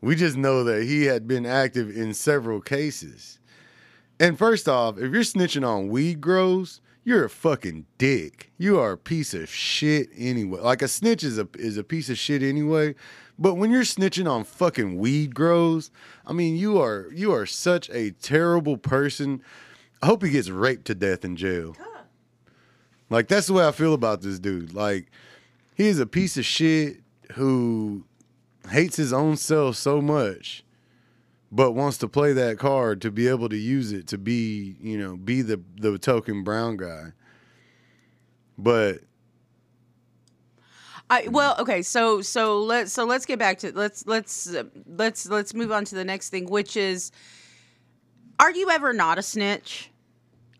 We 0.01 0.17
just 0.17 0.39
know 0.39 0.65
that 0.65 0.85
he 0.85 1.05
had 1.05 1.29
been 1.29 1.45
active 1.45 1.95
in 1.95 2.15
several 2.15 2.63
cases. 2.63 3.39
And 4.19 4.39
first 4.39 4.67
off, 4.67 4.97
if 4.97 5.13
you're 5.13 5.25
snitching 5.25 5.67
on 5.69 5.91
weed 5.91 6.23
grows, 6.23 6.81
you're 7.05 7.25
a 7.25 7.31
fucking 7.31 7.85
dick. 7.99 8.51
You 8.57 8.79
are 8.81 8.93
a 8.93 8.99
piece 8.99 9.35
of 9.35 9.49
shit 9.49 10.09
anyway. 10.17 10.61
Like 10.61 10.83
a 10.83 10.89
snitch 10.89 11.23
is 11.23 11.39
a 11.39 11.47
is 11.59 11.77
a 11.77 11.85
piece 11.85 12.09
of 12.09 12.19
shit 12.19 12.43
anyway. 12.43 12.95
But 13.39 13.55
when 13.55 13.71
you're 13.71 13.83
snitching 13.83 14.31
on 14.31 14.45
fucking 14.45 14.99
weed 14.99 15.35
grows, 15.35 15.91
I 16.27 16.33
mean 16.33 16.57
you 16.57 16.81
are 16.81 17.09
you 17.13 17.33
are 17.33 17.47
such 17.47 17.91
a 17.91 18.13
terrible 18.13 18.79
person. 18.79 19.43
I 20.03 20.07
hope 20.07 20.23
he 20.23 20.31
gets 20.31 20.49
raped 20.49 20.87
to 20.87 20.95
death 20.95 21.25
in 21.25 21.37
jail. 21.37 21.77
Like 23.11 23.29
that's 23.29 23.49
the 23.49 23.53
way 23.53 23.67
I 23.67 23.73
feel 23.73 23.95
about 23.95 24.23
this 24.23 24.39
dude. 24.39 24.73
Like 24.73 25.11
he 25.75 25.87
is 25.87 25.99
a 25.99 26.07
piece 26.07 26.37
of 26.39 26.47
shit 26.47 27.03
who 27.33 28.05
hates 28.71 28.97
his 28.97 29.13
own 29.13 29.37
self 29.37 29.77
so 29.77 30.01
much, 30.01 30.64
but 31.55 31.71
wants 31.71 31.99
to 31.99 32.09
play 32.09 32.33
that 32.33 32.59
card 32.59 33.01
to 33.01 33.13
be 33.13 33.29
able 33.29 33.49
to 33.49 33.57
use 33.57 33.93
it 33.93 34.09
to 34.09 34.19
be, 34.19 34.75
you 34.81 34.99
know, 34.99 35.17
be 35.17 35.41
the 35.41 35.61
the 35.77 35.97
token 35.99 36.43
brown 36.43 36.77
guy. 36.77 37.13
But 38.59 39.03
I 41.09 41.29
well, 41.29 41.55
okay, 41.61 41.83
so 41.83 42.23
so 42.23 42.61
let's 42.61 42.93
so 42.93 43.05
let's 43.05 43.25
get 43.25 43.39
back 43.39 43.59
to 43.59 43.71
let's 43.73 44.05
let's 44.05 44.53
uh, 44.53 44.65
let's 44.87 45.29
let's 45.29 45.55
move 45.55 45.71
on 45.71 45.85
to 45.85 45.95
the 45.95 46.05
next 46.05 46.31
thing, 46.31 46.51
which 46.51 46.77
is, 46.77 47.13
are 48.41 48.51
you 48.51 48.69
ever 48.71 48.93
not 48.93 49.19
a 49.19 49.23
snitch? 49.23 49.93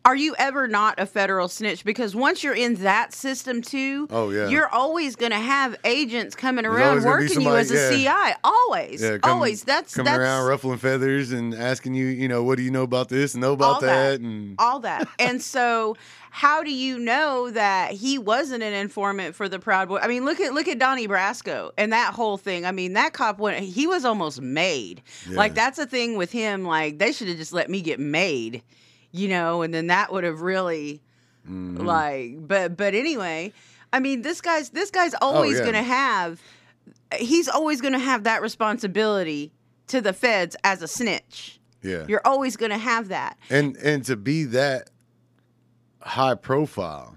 Are 0.07 0.15
you 0.15 0.35
ever 0.39 0.69
not 0.69 0.99
a 1.01 1.07
federal 1.07 1.49
snitch? 1.49 1.83
Because 1.83 2.15
once 2.15 2.45
you're 2.45 2.55
in 2.55 2.75
that 2.77 3.15
system 3.15 3.63
too, 3.63 4.07
Oh, 4.11 4.29
yeah. 4.31 4.49
you're 4.49 4.69
always 4.69 5.17
gonna 5.17 5.41
have 5.41 5.77
agents 5.85 6.35
coming 6.37 6.67
around 6.67 7.05
working 7.05 7.41
you 7.41 7.55
as 7.57 7.71
a 7.71 7.99
yeah. 8.03 8.31
CI. 8.33 8.37
Always, 8.45 9.03
yeah, 9.03 9.17
come- 9.17 9.37
always. 9.39 9.65
That's 9.65 9.95
coming 9.95 10.13
that's 10.13 10.19
around 10.21 10.47
ruffling 10.47 10.77
feathers 10.79 11.33
and 11.33 11.55
asking 11.55 11.95
you, 11.95 12.05
you 12.07 12.29
know, 12.29 12.43
what 12.43 12.59
do 12.59 12.65
you 12.65 12.71
know 12.71 12.83
about 12.83 13.09
this 13.09 13.33
and 13.35 13.41
know 13.41 13.55
about 13.55 13.81
that, 13.81 14.21
that, 14.21 14.21
and 14.21 14.57
all 14.59 14.81
that. 14.81 15.09
And 15.19 15.41
so, 15.41 15.97
how 16.31 16.63
do 16.63 16.71
you 16.75 16.99
know 16.99 17.51
that 17.53 17.93
he 17.93 18.19
wasn't 18.19 18.63
an 18.63 18.75
informant 18.75 19.35
for 19.35 19.49
the 19.49 19.59
Proud 19.59 19.89
Boy? 19.89 19.99
I 20.03 20.09
mean, 20.09 20.27
look 20.27 20.39
at 20.39 20.53
look 20.53 20.69
at 20.69 20.79
Donnie 20.79 21.09
Brasco 21.09 21.71
and 21.79 21.93
that 21.95 22.13
whole 22.13 22.37
thing. 22.37 22.67
I 22.67 22.73
mean, 22.73 22.93
that 22.93 23.15
cop 23.15 23.39
went. 23.39 23.61
He 23.65 23.87
was 23.87 24.05
almost 24.05 24.43
made. 24.43 25.01
Like 25.31 25.55
that's 25.55 25.79
a 25.79 25.87
thing 25.87 26.17
with 26.19 26.31
him. 26.31 26.65
Like 26.67 26.99
they 26.99 27.11
should 27.13 27.29
have 27.29 27.39
just 27.39 27.55
let 27.55 27.71
me 27.71 27.81
get 27.81 27.99
made, 28.01 28.63
you 29.15 29.29
know, 29.29 29.63
and 29.63 29.73
then 29.73 29.87
that 29.87 30.13
would 30.13 30.25
have 30.25 30.43
really, 30.43 31.01
Mm-hmm. 31.49 31.77
like. 31.87 32.49
But 32.49 32.75
but 32.77 32.95
anyway, 32.95 33.53
I 33.93 34.01
mean, 34.01 34.23
this 34.23 34.41
guy's 34.41 34.71
this 34.71 34.91
guy's 34.91 35.15
always 35.23 35.57
Oh, 35.57 35.59
yeah. 35.61 35.65
gonna 35.67 35.83
have. 35.83 36.41
He's 37.19 37.49
always 37.49 37.81
gonna 37.83 37.99
have 37.99 38.25
that 38.25 38.41
responsibility 38.43 39.53
to 39.89 40.01
the 40.01 40.13
feds 40.15 40.57
as 40.65 40.81
a 40.83 40.89
snitch. 40.89 41.61
yeah, 41.83 42.07
You're 42.09 42.23
always 42.25 42.57
gonna 42.57 42.79
have 42.79 43.09
that. 43.09 43.39
and 43.51 43.77
and 43.77 44.05
to 44.07 44.17
be 44.17 44.45
that 44.45 44.89
high 46.01 46.35
profile. 46.35 47.17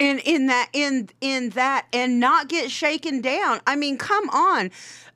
in 0.00 0.18
in 0.20 0.46
that 0.48 0.68
in 0.72 1.08
in 1.20 1.50
that 1.50 1.86
and 1.92 2.18
not 2.18 2.48
get 2.48 2.70
shaken 2.70 3.20
down. 3.20 3.60
I 3.66 3.76
mean, 3.76 3.96
come 3.96 4.28
on. 4.30 4.70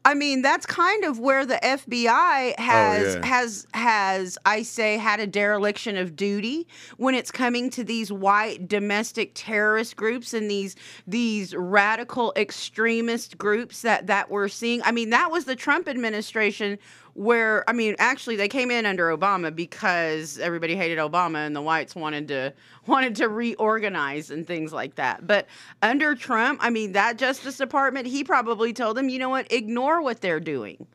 I 0.06 0.12
mean, 0.14 0.42
that's 0.42 0.66
kind 0.66 1.04
of 1.04 1.18
where 1.18 1.46
the 1.46 1.58
FBI 1.62 2.54
oh, 2.58 2.62
has 2.62 3.16
Oh, 3.16 3.18
yeah. 3.18 3.26
has 3.26 3.66
has 3.72 4.38
I 4.44 4.62
say 4.62 4.98
had 4.98 5.20
a 5.20 5.26
dereliction 5.26 5.96
of 5.96 6.14
duty 6.14 6.66
when 6.98 7.14
it's 7.14 7.30
coming 7.30 7.70
to 7.70 7.84
these 7.84 8.12
white 8.12 8.68
domestic 8.68 9.32
terrorist 9.34 9.96
groups 9.96 10.34
and 10.34 10.50
these 10.50 10.76
these 11.06 11.54
radical 11.54 12.32
extremist 12.36 13.38
groups 13.38 13.82
that 13.82 14.06
that 14.06 14.30
we're 14.30 14.48
seeing. 14.48 14.82
I 14.82 14.92
mean, 14.92 15.10
that 15.10 15.30
was 15.30 15.46
the 15.46 15.56
Trump 15.56 15.88
administration 15.88 16.78
where 17.14 17.68
I 17.70 17.72
mean, 17.72 17.94
actually 17.98 18.36
they 18.36 18.48
came 18.48 18.70
in 18.70 18.86
under 18.86 19.16
Obama 19.16 19.54
because 19.54 20.38
everybody 20.38 20.76
hated 20.76 20.98
Obama 20.98 21.46
and 21.46 21.54
the 21.54 21.62
whites 21.62 21.94
wanted 21.94 22.28
to 22.28 22.52
wanted 22.86 23.16
to 23.16 23.28
reorganize 23.28 24.30
and 24.30 24.46
things 24.46 24.72
like 24.72 24.96
that. 24.96 25.26
But 25.26 25.46
under 25.80 26.14
Trump, 26.14 26.60
I 26.62 26.70
mean, 26.70 26.92
that 26.92 27.16
Justice 27.16 27.56
Department, 27.56 28.06
he 28.06 28.24
probably 28.24 28.72
told 28.72 28.96
them, 28.96 29.08
you 29.08 29.18
know 29.18 29.30
what, 29.30 29.50
ignore 29.50 29.93
what 30.00 30.20
they're 30.20 30.40
doing. 30.40 30.86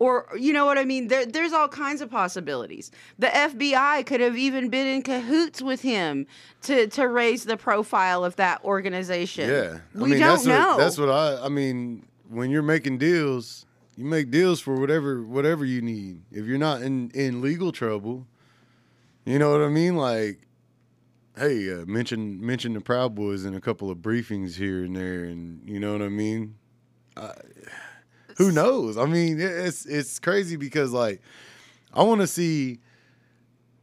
Or 0.00 0.26
you 0.34 0.54
know 0.54 0.64
what 0.64 0.78
I 0.78 0.86
mean? 0.86 1.08
There, 1.08 1.26
there's 1.26 1.52
all 1.52 1.68
kinds 1.68 2.00
of 2.00 2.10
possibilities. 2.10 2.90
The 3.18 3.26
FBI 3.26 4.06
could 4.06 4.20
have 4.22 4.34
even 4.36 4.70
been 4.70 4.86
in 4.86 5.02
cahoots 5.02 5.60
with 5.60 5.82
him 5.82 6.26
to 6.62 6.86
to 6.88 7.06
raise 7.06 7.44
the 7.44 7.58
profile 7.58 8.24
of 8.24 8.34
that 8.36 8.64
organization. 8.64 9.50
Yeah, 9.50 9.78
I 9.94 9.98
we 10.02 10.10
mean 10.12 10.20
don't 10.20 10.28
that's 10.30 10.46
know. 10.46 10.68
what 10.68 10.78
that's 10.78 10.98
what 10.98 11.10
I 11.10 11.44
I 11.44 11.48
mean. 11.48 12.06
When 12.30 12.50
you're 12.50 12.62
making 12.62 12.96
deals, 12.96 13.66
you 13.96 14.06
make 14.06 14.30
deals 14.30 14.58
for 14.58 14.80
whatever 14.80 15.22
whatever 15.22 15.66
you 15.66 15.82
need. 15.82 16.22
If 16.32 16.46
you're 16.46 16.58
not 16.58 16.80
in 16.80 17.10
in 17.10 17.42
legal 17.42 17.70
trouble, 17.70 18.26
you 19.26 19.38
know 19.38 19.50
what 19.52 19.60
I 19.60 19.68
mean. 19.68 19.96
Like, 19.96 20.40
hey, 21.36 21.70
uh, 21.70 21.84
mention 21.84 22.44
mention 22.44 22.72
the 22.72 22.80
Proud 22.80 23.14
Boys 23.14 23.44
in 23.44 23.54
a 23.54 23.60
couple 23.60 23.90
of 23.90 23.98
briefings 23.98 24.54
here 24.54 24.82
and 24.82 24.96
there, 24.96 25.24
and 25.24 25.68
you 25.68 25.78
know 25.78 25.92
what 25.92 26.00
I 26.00 26.08
mean. 26.08 26.54
I, 27.18 27.32
who 28.40 28.50
knows? 28.50 28.96
I 28.96 29.04
mean, 29.04 29.38
it's 29.38 29.84
it's 29.84 30.18
crazy 30.18 30.56
because 30.56 30.92
like 30.92 31.20
I 31.92 32.02
want 32.02 32.22
to 32.22 32.26
see 32.26 32.78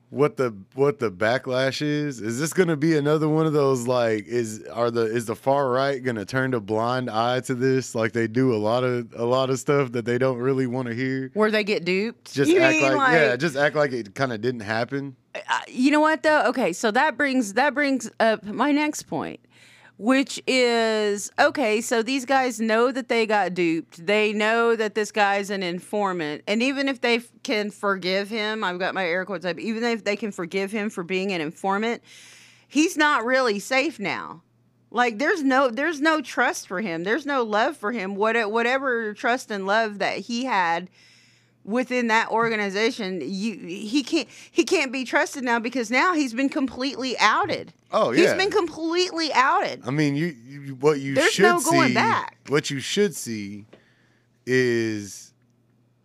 what 0.09 0.37
the 0.37 0.55
what 0.73 0.97
the 0.97 1.11
backlash 1.11 1.81
is. 1.83 2.21
Is 2.21 2.39
this 2.39 2.53
going 2.53 2.69
to 2.69 2.75
be 2.77 2.97
another 2.97 3.29
one 3.29 3.45
of 3.45 3.53
those 3.53 3.85
like 3.87 4.25
is 4.25 4.63
are 4.73 4.89
the 4.89 5.01
is 5.01 5.27
the 5.27 5.35
far 5.35 5.69
right 5.69 6.01
going 6.03 6.15
to 6.15 6.25
turn 6.25 6.55
a 6.55 6.59
blind 6.59 7.07
eye 7.07 7.41
to 7.41 7.53
this 7.53 7.93
like 7.93 8.13
they 8.13 8.25
do 8.27 8.51
a 8.51 8.57
lot 8.57 8.83
of 8.83 9.13
a 9.15 9.25
lot 9.25 9.51
of 9.51 9.59
stuff 9.59 9.91
that 9.91 10.05
they 10.05 10.17
don't 10.17 10.39
really 10.39 10.65
want 10.65 10.87
to 10.87 10.95
hear? 10.95 11.29
Where 11.35 11.51
they 11.51 11.63
get 11.63 11.85
duped. 11.85 12.33
Just 12.33 12.49
You 12.49 12.59
act 12.59 12.77
mean, 12.77 12.95
like, 12.95 13.13
yeah, 13.13 13.35
just 13.35 13.55
act 13.55 13.75
like 13.75 13.91
it 13.91 14.15
kind 14.15 14.33
of 14.33 14.41
didn't 14.41 14.61
happen. 14.61 15.15
uh, 15.35 15.59
you 15.67 15.91
know 15.91 15.99
what 15.99 16.23
though 16.23 16.45
okay 16.47 16.73
so 16.73 16.89
that 16.89 17.15
brings 17.15 17.53
that 17.53 17.75
brings 17.75 18.09
up 18.19 18.43
my 18.43 18.71
next 18.71 19.03
point 19.03 19.39
which 19.97 20.41
is 20.45 21.31
okay 21.39 21.81
so 21.81 22.03
these 22.03 22.25
guys 22.25 22.59
know 22.59 22.91
that 22.91 23.09
they 23.09 23.25
got 23.25 23.53
duped 23.53 24.05
they 24.05 24.31
know 24.33 24.75
that 24.75 24.93
this 24.93 25.11
guy's 25.11 25.49
an 25.49 25.63
informant 25.63 26.43
and 26.47 26.61
even 26.61 26.87
if 26.87 27.01
they 27.01 27.15
f- 27.15 27.31
can 27.43 27.71
forgive 27.71 28.29
him 28.29 28.63
i've 28.63 28.79
got 28.79 28.93
my 28.93 29.05
air 29.05 29.25
quotes 29.25 29.45
up 29.45 29.57
even 29.59 29.83
if 29.83 30.03
they 30.03 30.15
can 30.15 30.31
forgive 30.31 30.71
him 30.71 30.89
for 30.89 31.03
being 31.03 31.31
an 31.31 31.41
informant 31.41 32.01
he's 32.67 32.95
not 32.95 33.25
really 33.25 33.59
safe 33.59 33.99
now 33.99 34.43
Like 34.91 35.17
there's 35.19 35.43
no 35.43 35.69
there's 35.69 35.99
no 35.99 36.21
trust 36.21 36.67
for 36.67 36.79
him. 36.81 37.03
There's 37.03 37.25
no 37.25 37.43
love 37.43 37.75
for 37.75 37.91
him. 37.91 38.15
What 38.15 38.35
whatever 38.51 39.13
trust 39.13 39.51
and 39.51 39.65
love 39.67 39.99
that 39.99 40.19
he 40.19 40.45
had 40.45 40.89
within 41.67 42.07
that 42.07 42.29
organization, 42.29 43.21
you 43.21 43.55
he 43.57 44.01
can't 44.01 44.27
he 44.51 44.63
can't 44.63 44.91
be 44.91 45.03
trusted 45.03 45.43
now 45.43 45.59
because 45.59 45.91
now 45.91 46.13
he's 46.13 46.33
been 46.33 46.49
completely 46.49 47.15
outed. 47.19 47.73
Oh 47.91 48.11
He's 48.11 48.25
yeah. 48.25 48.35
been 48.37 48.49
completely 48.49 49.31
outed. 49.33 49.83
I 49.85 49.91
mean, 49.91 50.15
you, 50.15 50.27
you 50.47 50.75
what 50.75 50.99
you 50.99 51.13
There's 51.13 51.33
should 51.33 51.43
no 51.43 51.59
going 51.59 51.89
see, 51.89 51.93
back. 51.93 52.37
what 52.47 52.69
you 52.71 52.79
should 52.79 53.15
see 53.15 53.65
is 54.45 55.33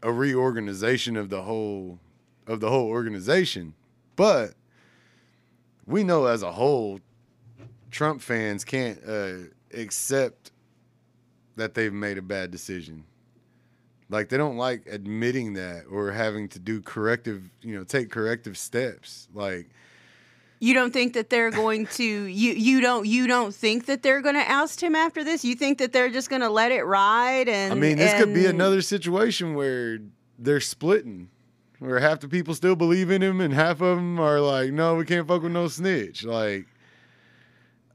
a 0.03 0.13
reorganization 0.13 1.17
of 1.17 1.31
the 1.31 1.43
whole 1.43 1.99
of 2.47 2.61
the 2.61 2.69
whole 2.69 2.89
organization. 2.89 3.75
But 4.17 4.55
we 5.87 6.05
know 6.05 6.27
as 6.27 6.43
a 6.43 6.53
whole, 6.53 7.01
Trump 7.91 8.21
fans 8.21 8.65
can't 8.65 8.99
uh, 9.09 9.35
accept 9.73 10.51
that 11.57 11.75
they've 11.75 11.93
made 11.93 12.19
a 12.19 12.23
bad 12.23 12.51
decision. 12.51 13.05
Like 14.13 14.29
they 14.29 14.37
don't 14.37 14.59
like 14.59 14.87
admitting 14.87 15.55
that 15.55 15.85
or 15.91 16.13
having 16.13 16.49
to 16.51 16.59
do 16.59 16.83
corrective, 16.83 17.43
you 17.63 17.75
know, 17.75 17.83
take 17.83 18.11
corrective 18.11 18.59
steps. 18.59 19.27
Like 19.35 19.71
You 20.61 20.75
don't 20.75 20.93
think 20.93 21.15
that 21.15 21.31
they're 21.31 21.51
going 21.51 21.87
to 21.87 22.05
you 22.05 22.53
you 22.53 22.81
don't 22.81 23.07
you 23.07 23.27
don't 23.27 23.55
think 23.55 23.87
that 23.87 24.03
they're 24.03 24.21
going 24.21 24.35
to 24.35 24.53
oust 24.53 24.81
him 24.83 24.95
after 24.95 25.25
this? 25.25 25.45
You 25.45 25.55
think 25.55 25.79
that 25.79 25.93
they're 25.93 26.11
just 26.11 26.29
going 26.29 26.43
to 26.43 26.51
let 26.51 26.71
it 26.73 26.85
ride 26.85 27.49
and 27.49 27.73
I 27.73 27.75
mean, 27.75 27.97
this 27.97 28.13
could 28.21 28.35
be 28.35 28.47
another 28.47 28.83
situation 28.83 29.55
where 29.55 29.99
they're 30.39 30.61
splitting, 30.61 31.31
where 31.79 31.99
half 31.99 32.21
the 32.21 32.29
people 32.29 32.55
still 32.55 32.77
believe 32.77 33.11
in 33.11 33.23
him 33.23 33.41
and 33.41 33.55
half 33.55 33.81
of 33.81 33.97
them 33.97 34.21
are 34.21 34.41
like, 34.41 34.73
no, 34.73 34.95
we 34.97 35.05
can't 35.05 35.27
fuck 35.27 35.43
with 35.43 35.53
no 35.53 35.69
snitch. 35.69 36.23
Like, 36.25 36.67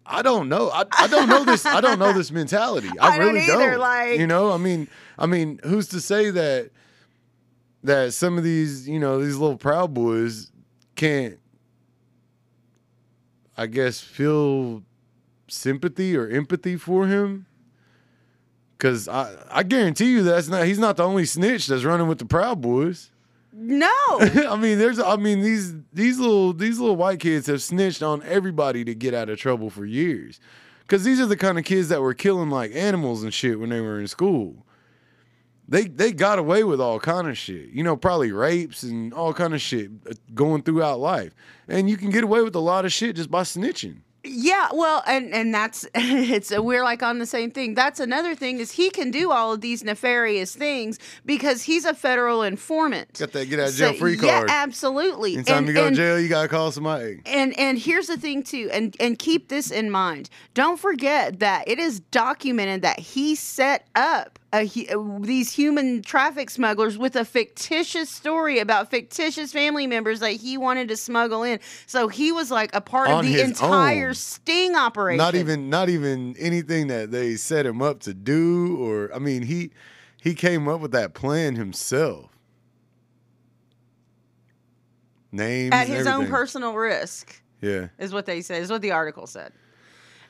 I 0.10 0.22
don't 0.22 0.48
know. 0.50 0.70
I, 0.70 0.86
I 0.98 1.08
don't 1.08 1.28
know 1.28 1.44
this. 1.44 1.66
I 1.66 1.82
don't 1.82 2.00
know 2.00 2.14
this 2.14 2.32
mentality. 2.32 2.90
I, 3.00 3.10
I 3.10 3.18
don't 3.18 3.28
really 3.34 3.46
either, 3.46 3.72
don't. 3.72 3.80
like- 3.80 4.20
you 4.20 4.28
know, 4.28 4.52
I 4.52 4.58
mean, 4.58 4.88
I 5.20 5.26
mean, 5.26 5.60
who's 5.64 5.88
to 5.90 6.00
say 6.02 6.30
that 6.32 6.72
that 7.84 8.14
some 8.14 8.38
of 8.38 8.44
these, 8.44 8.88
you 8.88 9.00
know, 9.00 9.22
these 9.22 9.36
little 9.38 9.58
proud 9.58 9.94
boys 9.94 10.52
can't, 10.96 11.40
I 13.58 13.68
guess, 13.68 14.00
feel 14.02 14.84
sympathy 15.48 16.16
or 16.16 16.28
empathy 16.28 16.78
for 16.78 17.08
him? 17.08 17.46
Cause 18.80 19.08
I, 19.08 19.36
I 19.50 19.64
guarantee 19.64 20.12
you 20.12 20.22
that's 20.24 20.48
not 20.50 20.66
he's 20.68 20.78
not 20.78 20.98
the 20.98 21.04
only 21.04 21.26
snitch 21.26 21.66
that's 21.66 21.84
running 21.84 22.08
with 22.08 22.20
the 22.20 22.26
Proud 22.26 22.62
Boys. 22.62 23.10
No. 23.60 23.92
I 24.20 24.56
mean, 24.56 24.78
there's 24.78 25.00
I 25.00 25.16
mean 25.16 25.42
these 25.42 25.74
these 25.92 26.20
little 26.20 26.54
these 26.54 26.80
little 26.80 26.96
white 26.96 27.20
kids 27.20 27.48
have 27.48 27.62
snitched 27.62 28.04
on 28.04 28.22
everybody 28.24 28.86
to 28.86 28.94
get 28.94 29.16
out 29.16 29.30
of 29.30 29.40
trouble 29.40 29.72
for 29.72 29.84
years. 29.84 30.40
Cause 30.88 31.04
these 31.04 31.20
are 31.20 31.26
the 31.26 31.36
kind 31.36 31.58
of 31.58 31.66
kids 31.66 31.90
that 31.90 32.02
were 32.02 32.14
killing 32.14 32.50
like 32.50 32.74
animals 32.74 33.24
and 33.24 33.34
shit 33.34 33.60
when 33.60 33.72
they 33.72 33.82
were 33.82 34.00
in 34.00 34.08
school. 34.08 34.64
They 35.68 35.86
they 35.86 36.12
got 36.12 36.38
away 36.38 36.64
with 36.64 36.80
all 36.80 37.00
kind 37.00 37.28
of 37.28 37.36
shit. 37.36 37.70
You 37.70 37.84
know, 37.84 37.98
probably 37.98 38.32
rapes 38.32 38.84
and 38.84 39.12
all 39.12 39.34
kind 39.34 39.56
of 39.56 39.60
shit 39.60 39.90
uh, 40.10 40.14
going 40.36 40.62
throughout 40.62 41.00
life. 41.00 41.34
And 41.68 41.90
you 41.90 41.98
can 41.98 42.12
get 42.12 42.24
away 42.24 42.44
with 42.44 42.56
a 42.56 42.60
lot 42.60 42.86
of 42.86 42.94
shit 42.94 43.16
just 43.16 43.32
by 43.32 43.42
snitching. 43.42 44.02
Yeah, 44.30 44.70
well, 44.74 45.04
and 45.08 45.34
and 45.34 45.54
that's 45.54 45.88
it's 45.96 46.56
uh, 46.56 46.62
we're 46.62 46.84
like 46.84 47.02
on 47.04 47.20
the 47.20 47.26
same 47.26 47.52
thing. 47.52 47.74
That's 47.74 48.00
another 48.00 48.36
thing 48.36 48.60
is 48.60 48.72
he 48.72 48.90
can 48.90 49.12
do 49.12 49.32
all 49.32 49.54
of 49.54 49.62
these 49.62 49.84
nefarious 49.84 50.56
things 50.56 51.00
because 51.26 51.64
he's 51.64 51.86
a 51.86 51.94
federal 51.94 52.44
informant. 52.44 53.18
Got 53.20 53.32
that 53.34 53.46
get 53.50 53.60
out 53.60 53.70
of 53.70 53.76
jail 53.76 53.94
So, 53.94 54.00
free 54.00 54.18
yeah, 54.18 54.46
absolutely. 54.48 55.36
Anytime 55.36 55.58
And- 55.60 55.68
you 55.68 55.74
go 55.74 55.88
and- 55.88 55.96
to 55.96 56.02
jail, 56.02 56.20
you 56.20 56.28
gotta 56.30 56.48
call 56.48 56.72
somebody. 56.72 57.22
And 57.26 57.58
and 57.58 57.78
here's 57.78 58.08
the 58.08 58.18
thing 58.18 58.44
too, 58.44 58.70
and 58.72 58.96
and 59.00 59.18
keep 59.18 59.50
this 59.50 59.72
in 59.72 59.90
mind. 59.92 60.30
Don't 60.54 60.80
forget 60.80 61.40
that 61.40 61.68
it 61.68 61.80
is 61.80 62.00
documented 62.00 62.82
that 62.82 63.00
he 63.00 63.36
set 63.36 63.88
up 63.96 64.40
a, 64.58 64.88
uh, 64.94 65.20
these 65.22 65.52
human 65.52 66.02
traffic 66.02 66.50
smugglers 66.50 66.98
with 66.98 67.16
a 67.16 67.24
fictitious 67.24 68.10
story 68.10 68.60
about 68.60 68.90
fictitious 68.90 69.54
family 69.54 69.88
members 69.88 70.20
that 70.20 70.32
he 70.32 70.58
wanted 70.58 70.88
to 70.90 70.98
smuggle 70.98 71.44
in. 71.44 71.60
So 71.86 72.08
he 72.08 72.32
was 72.32 72.52
like 72.52 72.74
a 72.74 72.82
part 72.82 73.10
On 73.10 73.26
of 73.26 73.32
the 73.32 73.42
entire 73.42 74.10
own. 74.10 74.14
sting 74.16 74.76
operation. 74.76 75.18
Not 75.18 75.36
even 75.36 75.70
not 75.70 75.90
even 75.90 76.36
anything 76.38 76.88
that 76.88 77.12
they 77.12 77.36
set 77.36 77.66
him 77.66 77.82
up 77.82 78.00
to 78.02 78.14
do 78.14 78.78
or 78.78 79.14
I 79.14 79.20
mean 79.20 79.44
he 79.44 79.72
he 80.22 80.34
came 80.34 80.68
up 80.68 80.82
with 80.82 80.92
that 80.92 81.14
plan 81.14 81.56
himself. 81.56 82.32
Names 85.32 85.74
at 85.74 85.88
his 85.88 86.08
own 86.08 86.28
personal 86.28 86.74
risk. 86.74 87.42
Yeah. 87.62 87.88
is 87.98 88.14
what 88.14 88.26
they 88.26 88.42
said, 88.42 88.62
is 88.62 88.70
what 88.70 88.82
the 88.82 88.92
article 88.92 89.28
said. 89.28 89.52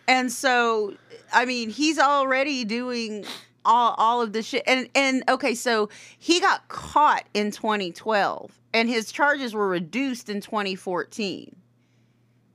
And 0.08 0.32
so, 0.32 0.96
I 1.34 1.46
mean, 1.46 1.70
he's 1.70 2.00
already 2.00 2.64
doing 2.64 3.26
all, 3.68 3.94
all 3.98 4.22
of 4.22 4.34
this 4.34 4.48
shit. 4.48 4.64
And, 4.66 4.90
and 4.96 5.24
okay, 5.30 5.54
so 5.54 5.90
he 6.18 6.40
got 6.40 6.68
caught 6.70 7.26
in 7.36 7.52
2012 7.52 8.60
and 8.74 8.90
his 8.90 9.12
charges 9.12 9.54
were 9.54 9.68
reduced 9.68 10.30
in 10.30 10.42
2014. 10.42 11.56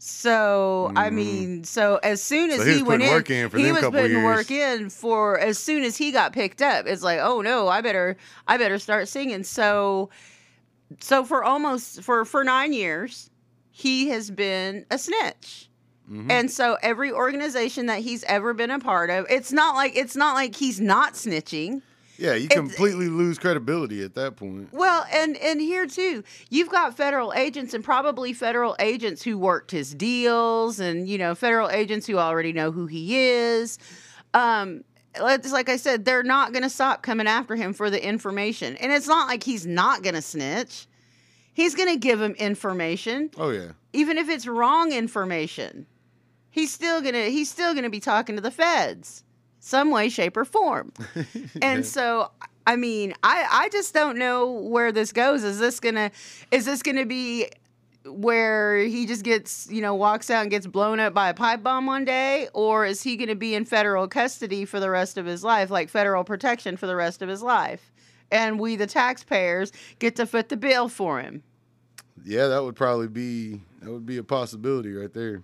So, 0.05 0.91
I 0.97 1.11
Mhm. 1.11 1.15
mean, 1.15 1.65
so 1.65 2.01
as 2.03 2.21
soon 2.21 2.51
as 2.51 2.59
So 2.59 2.65
he, 2.67 2.77
he 2.79 2.83
went 2.83 3.03
in, 3.03 3.09
in 3.09 3.51
he 3.57 3.71
was 3.71 3.85
putting 3.85 4.11
years. 4.11 4.25
work 4.25 4.51
in 4.51 4.91
for 4.91 5.39
as 5.39 5.59
soon 5.59 5.85
as 5.85 5.97
he 5.97 6.11
got 6.11 6.33
picked 6.33 6.61
up. 6.61 6.87
It's 6.89 7.05
like, 7.05 7.21
oh 7.23 7.41
no, 7.41 7.69
I 7.69 7.83
better, 7.83 8.17
I 8.49 8.57
better 8.57 8.81
start 8.81 9.07
singing. 9.07 9.45
So, 9.45 10.11
so 11.01 11.25
for 11.25 11.45
almost 11.45 12.03
for 12.03 12.25
for 12.25 12.43
nine 12.43 12.73
years, 12.73 13.31
he 13.71 14.09
has 14.09 14.29
been 14.31 14.87
a 14.91 14.99
snitch. 14.99 15.69
Mhm. 16.13 16.31
And 16.31 16.51
so 16.51 16.77
every 16.83 17.11
organization 17.11 17.87
that 17.87 18.01
he's 18.01 18.23
ever 18.25 18.53
been 18.53 18.71
a 18.71 18.79
part 18.79 19.09
of, 19.09 19.25
it's 19.31 19.51
not 19.53 19.75
like 19.75 19.97
it's 19.97 20.15
not 20.17 20.35
like 20.35 20.55
he's 20.57 20.81
not 20.81 21.15
snitching. 21.15 21.81
Yeah, 22.19 22.35
you 22.35 22.45
It's- 22.45 22.57
completely 22.59 23.09
lose 23.09 23.39
credibility 23.39 24.05
at 24.05 24.15
that 24.15 24.37
point. 24.37 24.69
Well, 24.73 25.07
and 25.11 25.37
and 25.39 25.61
here 25.61 25.87
too, 25.87 26.23
you've 26.51 26.69
got 26.69 26.97
federal 26.97 27.33
agents 27.33 27.73
and 27.75 27.83
probably 27.83 28.33
federal 28.35 28.77
agents 28.79 29.23
who 29.23 29.39
worked 29.39 29.71
his 29.71 29.95
deals, 29.95 30.79
and 30.79 31.09
you 31.09 31.17
know 31.19 31.35
federal 31.35 31.71
agents 31.71 32.07
who 32.07 32.19
already 32.19 32.53
know 32.53 32.71
who 32.71 32.87
he 32.87 33.17
is. 33.17 33.79
Um, 34.35 34.85
it's 35.15 35.53
like 35.53 35.69
I 35.69 35.77
said, 35.77 36.05
they're 36.05 36.23
not 36.23 36.53
going 36.53 36.63
to 36.63 36.71
stop 36.71 37.03
coming 37.03 37.27
after 37.27 37.57
him 37.57 37.73
for 37.73 37.91
the 37.91 38.03
information, 38.07 38.77
and 38.77 38.93
it's 38.93 39.09
not 39.09 39.27
like 39.29 39.43
he's 39.43 39.67
not 39.67 40.03
going 40.03 40.15
to 40.15 40.23
snitch. 40.23 40.87
He's 41.55 41.75
going 41.75 41.89
to 41.93 41.99
give 41.99 42.21
him 42.21 42.33
information, 42.33 43.31
Oh 43.37 43.51
yeah. 43.51 43.73
even 43.93 44.17
if 44.17 44.29
it's 44.31 44.47
wrong 44.47 44.91
information. 44.93 45.87
He's 46.53 46.73
still 46.73 47.01
gonna 47.01 47.25
he's 47.25 47.51
still 47.51 47.75
gonna 47.75 47.91
be 47.91 47.99
talking 47.99 48.37
to 48.37 48.43
the 48.43 48.51
feds, 48.53 49.25
some 49.59 49.91
way, 49.91 50.09
shape, 50.09 50.37
or 50.37 50.45
form. 50.45 50.93
And 51.63 51.85
so, 51.85 52.31
I 52.67 52.77
mean, 52.77 53.15
I 53.25 53.47
I 53.51 53.69
just 53.71 53.93
don't 53.95 54.19
know 54.19 54.51
where 54.53 54.93
this 54.93 55.13
goes. 55.13 55.43
Is 55.43 55.59
this 55.59 55.81
gonna 55.81 56.13
is 56.53 56.65
this 56.67 56.83
gonna 56.83 57.07
be 57.07 57.49
where 58.05 58.79
he 58.79 59.07
just 59.07 59.23
gets 59.25 59.69
you 59.71 59.81
know 59.81 59.95
walks 59.95 60.29
out 60.29 60.43
and 60.43 60.51
gets 60.51 60.67
blown 60.67 61.01
up 61.01 61.15
by 61.15 61.31
a 61.31 61.35
pipe 61.35 61.63
bomb 61.63 61.87
one 61.87 62.05
day, 62.05 62.49
or 62.53 62.85
is 62.85 63.03
he 63.03 63.17
gonna 63.17 63.35
be 63.35 63.55
in 63.55 63.65
federal 63.65 64.07
custody 64.07 64.65
for 64.67 64.79
the 64.79 64.91
rest 64.91 65.17
of 65.17 65.25
his 65.25 65.43
life, 65.43 65.71
like 65.71 65.89
federal 65.89 66.23
protection 66.23 66.77
for 66.77 66.87
the 66.87 66.97
rest 66.97 67.23
of 67.23 67.29
his 67.29 67.43
life? 67.43 67.91
And 68.31 68.59
we, 68.61 68.77
the 68.77 68.87
taxpayers, 68.87 69.73
get 69.99 70.17
to 70.17 70.27
foot 70.27 70.49
the 70.49 70.57
bill 70.57 70.89
for 70.89 71.21
him. 71.21 71.43
yeah, 72.25 72.47
that 72.49 72.63
would 72.63 72.77
probably 72.77 73.09
be 73.09 73.61
that 73.81 73.91
would 73.91 74.07
be 74.07 74.19
a 74.19 74.23
possibility 74.25 74.93
right 74.93 75.13
there. 75.15 75.43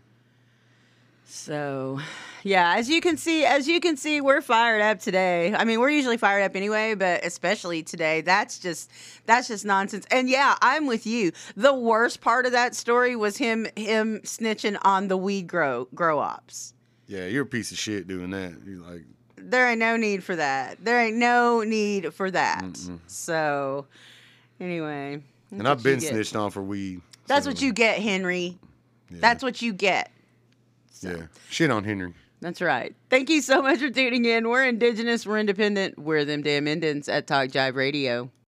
So, 1.31 2.01
yeah, 2.43 2.77
as 2.79 2.88
you 2.88 3.03
can 3.03 3.19
see, 3.19 3.45
as 3.45 3.69
you 3.69 3.81
can 3.81 3.99
see, 3.99 4.23
we're 4.23 4.41
fired 4.41 4.81
up 4.81 4.99
today. 4.99 5.55
I 5.55 5.64
mean, 5.64 5.79
we're 5.79 5.91
usually 5.91 6.17
fired 6.17 6.43
up 6.43 6.57
anyway, 6.57 6.95
but 6.95 7.23
especially 7.23 7.83
today, 7.83 8.23
that's 8.23 8.59
just 8.59 8.91
that's 9.27 9.47
just 9.47 9.67
nonsense. 9.67 10.07
And 10.11 10.31
yeah, 10.31 10.57
I'm 10.62 10.87
with 10.87 11.07
you. 11.07 11.33
The 11.55 11.75
worst 11.75 12.23
part 12.23 12.47
of 12.47 12.53
that 12.53 12.75
story 12.75 13.14
was 13.14 13.37
him 13.37 13.67
him 13.77 14.21
snitching 14.21 14.79
on 14.83 15.09
the 15.09 15.19
weed 15.19 15.49
grow 15.49 15.87
grow 15.95 16.19
ops. 16.19 16.73
Yeah, 17.09 17.27
you're 17.27 17.43
a 17.43 17.47
piece 17.47 17.73
of 17.73 17.79
shit 17.79 18.09
doing 18.09 18.31
that. 18.31 18.55
You're 18.67 18.81
like 18.81 19.05
There 19.37 19.69
ain't 19.69 19.81
no 19.81 19.99
need 19.99 20.25
for 20.25 20.35
that. 20.35 20.83
There 20.83 20.99
ain't 20.99 21.17
no 21.17 21.62
need 21.62 22.14
for 22.14 22.31
that. 22.31 22.62
Mm-mm. 22.64 23.01
So, 23.07 23.87
anyway, 24.61 25.23
and 25.51 25.69
I've 25.69 25.83
been 25.83 26.01
snitched 26.01 26.37
on 26.37 26.51
for 26.51 26.62
weed. 26.62 27.03
That's 27.27 27.45
so, 27.45 27.51
what 27.51 27.61
you 27.61 27.75
get, 27.75 27.99
Henry. 28.01 28.59
yeah. 29.11 29.19
That's 29.21 29.43
what 29.43 29.61
you 29.61 29.75
get. 29.75 30.11
So. 30.98 31.11
Yeah. 31.11 31.22
Shit 31.48 31.70
on 31.70 31.84
Henry. 31.84 32.12
That's 32.40 32.61
right. 32.61 32.94
Thank 33.08 33.30
you 33.30 33.40
so 33.40 33.62
much 33.62 33.78
for 33.78 33.90
tuning 33.90 34.24
in. 34.24 34.48
We're 34.48 34.64
Indigenous, 34.64 35.26
we're 35.26 35.38
independent, 35.38 35.98
we're 35.98 36.24
them 36.24 36.42
damn 36.42 36.66
Indians 36.68 37.08
at 37.08 37.26
Talk 37.26 37.48
Jive 37.48 37.74
Radio. 37.74 38.30